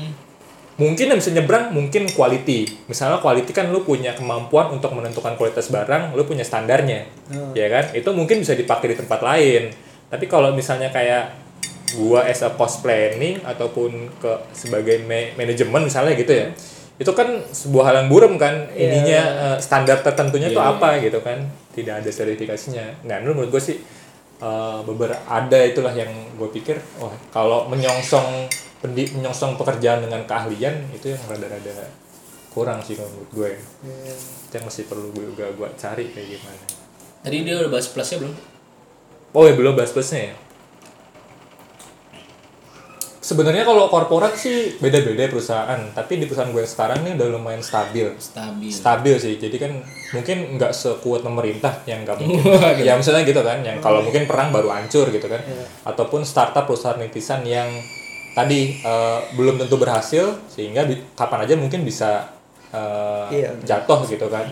mungkin 0.77 1.09
yang 1.09 1.17
bisa 1.17 1.33
nyebrang 1.33 1.73
mungkin 1.73 2.05
quality. 2.13 2.69
Misalnya 2.85 3.17
quality 3.25 3.49
kan 3.49 3.73
lu 3.73 3.81
punya 3.81 4.13
kemampuan 4.13 4.77
untuk 4.77 4.93
menentukan 4.93 5.33
kualitas 5.41 5.73
barang 5.73 6.13
lu 6.13 6.29
punya 6.29 6.45
standarnya. 6.45 7.09
Ya 7.57 7.67
kan? 7.73 7.97
Itu 7.97 8.13
mungkin 8.13 8.45
bisa 8.45 8.53
dipakai 8.53 8.93
di 8.93 8.97
tempat 9.01 9.25
lain. 9.25 9.73
Tapi 10.13 10.29
kalau 10.29 10.53
misalnya 10.53 10.93
kayak 10.93 11.33
gua 11.97 12.29
as 12.29 12.45
a 12.45 12.53
cost 12.53 12.85
planning 12.85 13.41
ataupun 13.41 14.11
ke 14.21 14.33
sebagai 14.53 15.01
ma- 15.09 15.33
manajemen 15.39 15.87
misalnya 15.89 16.13
gitu 16.13 16.35
ya 16.35 16.53
itu 16.97 17.13
kan 17.13 17.45
sebuah 17.53 17.93
hal 17.93 17.95
yang 18.05 18.09
burem 18.09 18.35
kan? 18.41 18.73
Iya. 18.73 18.89
ininya 18.89 19.21
eh, 19.21 19.59
standar 19.61 20.01
tertentunya 20.01 20.49
tuh 20.49 20.65
Iya, 20.65 20.73
apa 20.81 20.89
gitu 21.05 21.21
kan? 21.21 21.45
Tidak 21.77 21.93
ada 22.01 22.09
sertifikasinya. 22.09 23.05
Nah 23.05 23.21
menurut 23.21 23.53
gue 23.53 23.61
sih 23.61 23.77
eh, 24.41 24.81
beberapa 24.85 25.21
ada 25.29 25.61
itulah 25.65 25.93
yang 25.93 26.11
gue 26.37 26.49
pikir 26.53 26.77
wah 27.01 27.13
kalau 27.33 27.69
menyongsong 27.73 28.51
pendi, 28.81 29.09
menyongsong 29.17 29.57
pekerjaan 29.57 30.05
dengan 30.05 30.25
keahlian 30.29 30.93
itu 30.93 31.13
yang 31.13 31.23
rada-rada 31.29 31.89
kurang 32.57 32.81
sih 32.81 32.97
kalau 32.97 33.13
menurut 33.13 33.31
gue. 33.37 33.51
Itu 34.49 34.53
yang 34.57 34.65
masih 34.65 34.89
perlu 34.89 35.13
gue 35.13 35.29
juga 35.29 35.45
gue 35.53 35.69
cari 35.77 36.09
kayak 36.09 36.41
gimana. 36.41 36.65
Tadi 37.21 37.37
dia 37.45 37.61
udah 37.61 37.69
bahas 37.69 37.93
plusnya 37.93 38.17
belum? 38.25 38.33
oh 39.37 39.45
ya 39.45 39.53
belum 39.53 39.77
bahas 39.77 39.93
plusnya 39.93 40.33
ya 40.33 40.35
sebenarnya 43.27 43.67
kalau 43.67 43.91
korporat 43.91 44.39
sih 44.39 44.79
beda-beda 44.79 45.27
perusahaan 45.27 45.91
tapi 45.91 46.23
di 46.23 46.31
perusahaan 46.31 46.55
gue 46.55 46.63
yang 46.63 46.71
sekarang 46.71 46.99
nih 47.03 47.13
udah 47.19 47.27
lumayan 47.35 47.59
stabil. 47.59 48.15
Stabil. 48.23 48.71
stabil 48.71 49.15
sih 49.19 49.35
jadi 49.35 49.57
kan 49.59 49.73
mungkin 50.15 50.55
nggak 50.55 50.71
sekuat 50.71 51.27
pemerintah 51.27 51.83
yang 51.91 52.07
nggak 52.07 52.23
mungkin. 52.23 52.39
Ya 52.87 52.95
misalnya 52.95 53.27
gitu 53.27 53.43
kan 53.43 53.67
yang 53.67 53.83
kalau 53.83 54.07
mungkin 54.07 54.31
perang 54.31 54.55
baru 54.55 54.71
hancur 54.71 55.11
gitu 55.11 55.27
kan. 55.27 55.43
Ataupun 55.83 56.23
startup 56.23 56.71
perusahaan 56.71 56.95
rintisan 56.95 57.43
yang 57.43 57.67
tadi 58.39 58.79
eh, 58.79 59.19
belum 59.35 59.59
tentu 59.59 59.75
berhasil 59.75 60.47
sehingga 60.47 60.87
kapan 61.19 61.51
aja 61.51 61.55
mungkin 61.59 61.83
bisa 61.83 62.31
eh, 62.71 63.43
Iya. 63.43 63.51
jatuh 63.67 64.07
gitu 64.07 64.31
kan 64.31 64.47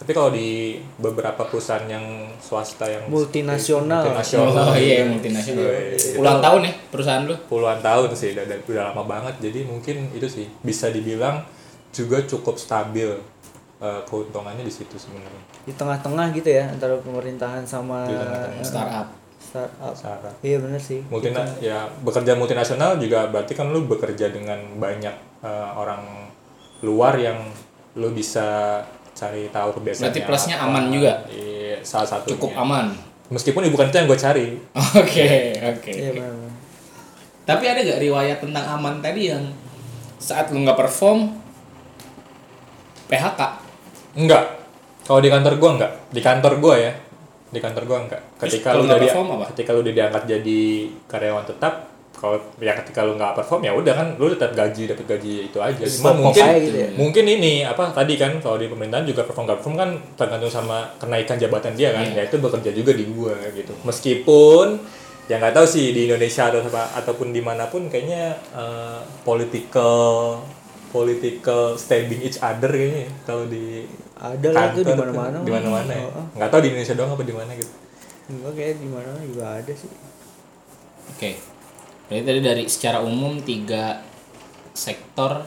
tapi 0.00 0.10
kalau 0.10 0.30
di 0.30 0.48
beberapa 0.96 1.44
perusahaan 1.44 1.84
yang 1.84 2.00
swasta 2.38 2.88
yang 2.88 3.04
Multinasional. 3.06 4.00
multinasional 4.02 4.64
Oh 4.64 4.74
iya 4.74 5.04
multinasional. 5.04 5.60
Iya, 5.60 6.16
Puluhan 6.16 6.34
itu- 6.34 6.42
tahun 6.42 6.60
ya 6.62 6.72
perusahaan 6.88 7.22
lu. 7.22 7.34
puluhan 7.44 7.78
tahun 7.78 8.08
sih 8.10 8.28
udah, 8.32 8.44
udah- 8.46 8.60
udah 8.66 8.84
lama 8.88 9.02
banget 9.06 9.34
jadi 9.38 9.60
mungkin 9.62 9.96
itu 10.10 10.24
sih 10.26 10.46
bisa 10.60 10.88
dibilang 10.88 11.44
juga 11.90 12.16
cukup 12.22 12.56
stabil 12.56 13.12
eh, 13.78 14.00
keuntungannya 14.04 14.60
di 14.60 14.70
situ 14.70 14.92
sebenarnya 14.94 15.40
Di 15.62 15.72
tengah-tengah 15.72 16.32
gitu 16.32 16.48
ya 16.48 16.64
antara 16.66 16.96
pemerintahan 16.96 17.60
sama 17.62 18.04
Di 18.04 18.12
tengah-tengah. 18.14 18.56
eh, 18.56 18.64
Startup. 18.64 19.06
startup. 19.38 19.92
Sarah. 19.94 20.32
Iya 20.38 20.60
bener 20.60 20.78
sih. 20.78 21.00
Multina, 21.06 21.40
ya 21.58 21.84
bekerja 21.98 22.32
multinasional 22.32 22.96
juga 22.96 23.26
berarti 23.26 23.52
kan 23.52 23.68
lu 23.68 23.84
bekerja 23.84 24.28
dengan 24.28 24.56
banyak 24.76 25.12
eh, 25.40 25.70
orang 25.74 26.28
luar 26.80 27.16
yang 27.16 27.36
lu 27.92 28.08
bisa 28.10 28.80
cari 29.12 29.48
tahu 29.48 29.68
kebiasaan 29.74 30.04
Berarti 30.06 30.20
plusnya 30.22 30.56
aman 30.58 30.84
juga? 30.88 31.12
iya 31.28 31.76
salah 31.80 32.08
satu 32.08 32.30
Cukup 32.30 32.52
aman. 32.54 32.90
meskipun 33.28 33.62
bukan 33.68 33.86
itu 33.86 33.96
yang 33.96 34.06
gue 34.06 34.20
cari 34.20 34.46
Oke, 34.96 35.26
oke. 35.56 35.90
Iya 35.90 36.10
benar. 36.12 36.50
Tapi 37.42 37.64
ada 37.64 37.80
gak 37.80 38.00
riwayat 38.00 38.38
tentang 38.38 38.64
aman 38.70 38.98
tadi 38.98 39.28
yang 39.28 39.44
saat 40.16 40.48
lu 40.48 40.60
nggak 40.60 40.76
perform 40.76 41.32
PHK? 43.06 43.40
enggak 44.12 44.44
kalau 45.02 45.18
di 45.18 45.26
kantor 45.26 45.54
gua 45.56 45.70
enggak 45.72 45.92
di 46.08 46.20
kantor 46.20 46.52
gua 46.58 46.74
ya 46.76 46.92
di 47.48 47.58
kantor 47.58 47.82
gua 47.84 47.98
enggak 48.04 48.22
Terus 48.36 48.50
ketika 48.52 48.68
kalau 48.68 48.78
lu 48.78 48.84
nggak 48.84 48.90
udah 48.92 49.00
di- 49.00 49.08
perform 49.08 49.28
apa? 49.32 49.44
ketika 49.50 49.70
lu 49.70 49.80
udah 49.80 49.94
diangkat 49.94 50.22
jadi 50.28 50.60
karyawan 51.06 51.44
tetap 51.44 51.74
kalau 52.20 52.36
ya 52.58 52.76
ketika 52.76 53.00
lu 53.00 53.16
nggak 53.16 53.32
perform 53.32 53.64
ya 53.64 53.72
udah 53.72 53.90
kan 53.90 54.08
lu 54.14 54.28
tetap 54.28 54.52
gaji 54.52 54.84
dapat 54.86 55.06
gaji 55.08 55.48
itu 55.48 55.56
aja 55.58 55.80
cuma 55.80 56.12
mungkin 56.14 56.44
gitu 56.60 56.76
ya. 56.76 56.88
mungkin 56.92 57.24
ini 57.26 57.52
apa 57.64 57.88
tadi 57.90 58.14
kan 58.14 58.36
kalau 58.38 58.54
di 58.54 58.68
pemerintahan 58.68 59.02
juga 59.02 59.24
perform 59.24 59.48
nggak 59.48 59.58
perform 59.58 59.76
kan 59.78 59.90
tergantung 60.14 60.52
sama 60.52 60.84
kenaikan 60.96 61.34
jabatan 61.34 61.72
dia 61.72 61.90
kan 61.90 62.04
Iya. 62.04 62.20
ya 62.20 62.28
itu 62.28 62.36
bekerja 62.36 62.70
juga 62.70 62.92
di 62.92 63.04
gua 63.06 63.32
gitu 63.50 63.72
meskipun 63.82 64.84
ya 65.26 65.38
nggak 65.38 65.54
tahu 65.54 65.64
sih 65.64 65.90
di 65.90 66.06
Indonesia 66.06 66.46
atau 66.46 66.60
apa 66.60 66.82
ataupun 66.94 67.30
di 67.30 67.40
mana 67.40 67.64
pun 67.66 67.86
kayaknya 67.86 68.36
eh, 68.52 69.00
political 69.22 70.42
political 70.90 71.72
stabbing 71.74 72.20
each 72.20 72.36
other 72.38 72.68
kayaknya 72.68 73.00
ya, 73.00 73.10
kalau 73.22 73.44
di 73.46 73.86
Ada 74.12 74.48
lah 74.50 74.62
itu 74.68 74.82
di 74.82 74.92
mana-mana. 74.92 75.36
tuh, 75.38 75.46
di 75.46 75.52
mana-mana 75.54 75.92
ya 75.94 76.04
Oh, 76.04 76.12
oh. 76.12 76.24
nggak 76.34 76.48
tahu 76.48 76.60
di 76.60 76.68
Indonesia 76.68 76.94
doang 76.94 77.10
apa 77.10 77.22
di 77.22 77.32
mana 77.32 77.50
gitu 77.54 77.72
Enggak 78.28 78.52
kayak 78.52 78.74
di 78.76 78.86
mana 78.86 79.10
juga 79.20 79.44
ada 79.54 79.72
sih. 79.72 79.90
Oke. 81.08 81.30
Berarti 82.10 82.26
tadi 82.26 82.40
dari 82.42 82.64
secara 82.66 82.98
umum 83.06 83.38
tiga 83.38 84.02
sektor 84.74 85.46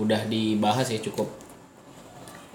udah 0.00 0.24
dibahas 0.24 0.88
ya 0.88 1.02
cukup 1.04 1.28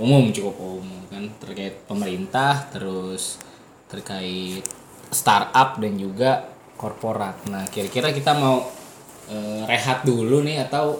umum 0.01 0.33
cukup 0.33 0.55
umum 0.57 1.05
kan 1.07 1.29
terkait 1.37 1.85
pemerintah 1.85 2.65
terus 2.73 3.37
terkait 3.85 4.65
startup 5.13 5.77
dan 5.77 5.93
juga 5.95 6.49
korporat. 6.75 7.45
Nah 7.47 7.69
kira-kira 7.69 8.09
kita 8.09 8.33
mau 8.33 8.65
eh, 9.29 9.61
rehat 9.69 10.01
dulu 10.01 10.41
nih 10.41 10.65
atau 10.65 10.97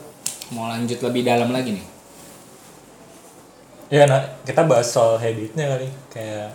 mau 0.54 0.70
lanjut 0.70 1.02
lebih 1.02 1.26
dalam 1.26 1.50
lagi 1.50 1.74
nih? 1.74 1.96
ya 3.86 4.10
nah 4.10 4.22
kita 4.42 4.66
bahas 4.66 4.90
soal 4.90 5.22
habitnya 5.22 5.78
kali 5.78 5.90
kayak 6.10 6.50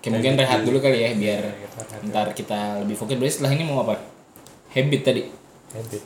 Oke 0.00 0.08
mungkin 0.08 0.32
rehat 0.32 0.64
dulu 0.64 0.80
kali 0.80 0.96
ya 0.96 1.10
biar 1.12 1.44
Iya, 1.44 1.68
rehat 1.76 2.00
ntar 2.08 2.32
kita 2.32 2.80
lebih 2.80 2.96
fokus. 2.96 3.20
Berarti 3.20 3.34
setelah 3.36 3.52
ini 3.52 3.68
mau 3.68 3.84
apa? 3.84 4.00
Habit 4.72 5.00
tadi. 5.04 5.22
habit 5.76 6.02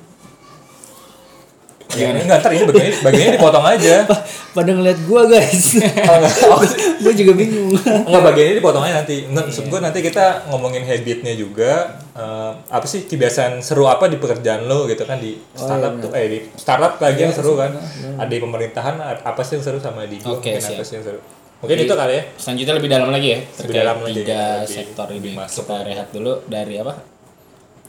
Ya, 1.95 2.11
enggak, 2.11 2.43
ntar 2.43 2.51
ini 2.51 2.67
bagiannya, 2.67 2.95
bagiannya 3.07 3.33
dipotong 3.39 3.67
aja. 3.71 4.03
Pada 4.57 4.71
ngeliat 4.75 4.99
gua 5.07 5.31
guys. 5.31 5.79
Oh, 6.51 6.59
gua 7.07 7.13
juga 7.15 7.33
bingung. 7.39 7.71
Enggak 7.79 8.23
bagiannya 8.35 8.55
dipotong 8.59 8.83
aja 8.83 8.95
nanti. 8.99 9.31
Enggak, 9.31 9.47
maksud 9.47 9.71
gue 9.71 9.79
nanti 9.79 9.99
kita 10.03 10.51
ngomongin 10.51 10.83
habitnya 10.83 11.39
juga. 11.39 12.03
eh, 12.15 12.53
apa 12.71 12.87
sih 12.87 13.07
kebiasaan 13.07 13.59
seru 13.63 13.87
apa 13.87 14.11
di 14.11 14.19
pekerjaan 14.19 14.67
lo 14.67 14.87
gitu 14.87 15.03
kan 15.03 15.19
di 15.19 15.35
startup 15.55 15.99
tuh 15.99 16.11
eh 16.15 16.27
di 16.31 16.39
startup 16.59 16.99
lagi 16.99 17.27
yang 17.27 17.35
seru 17.35 17.55
kan. 17.55 17.71
Ada 18.19 18.31
di 18.31 18.39
pemerintahan 18.43 18.99
apa 19.23 19.41
sih 19.47 19.59
yang 19.59 19.63
seru 19.63 19.79
sama 19.79 20.03
di 20.07 20.19
Oke, 20.23 20.51
mungkin 20.51 20.63
apa 20.63 20.83
sih 20.83 20.99
yang 20.99 21.07
seru. 21.07 21.19
Mungkin 21.65 21.79
itu 21.81 21.95
kali 21.97 22.13
ya. 22.13 22.23
Selanjutnya 22.37 22.75
lebih 22.77 22.91
dalam 22.93 23.09
lagi 23.09 23.29
ya 23.33 23.39
terkait 23.57 23.81
dalam 23.81 23.97
lagi, 24.05 24.15
tiga 24.21 24.41
lebih- 24.61 24.69
sektor 24.69 25.07
lebih 25.09 25.33
ini. 25.33 25.41
masuk. 25.41 25.65
Kita 25.65 25.77
rehat 25.81 26.09
dulu 26.13 26.33
dari 26.45 26.75
apa? 26.77 26.93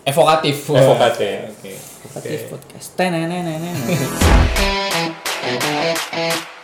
Evokatif. 0.05 0.57
Evokatif. 0.71 1.37
Oke. 1.51 1.73
Aktif 2.15 2.39
podcast. 2.47 2.95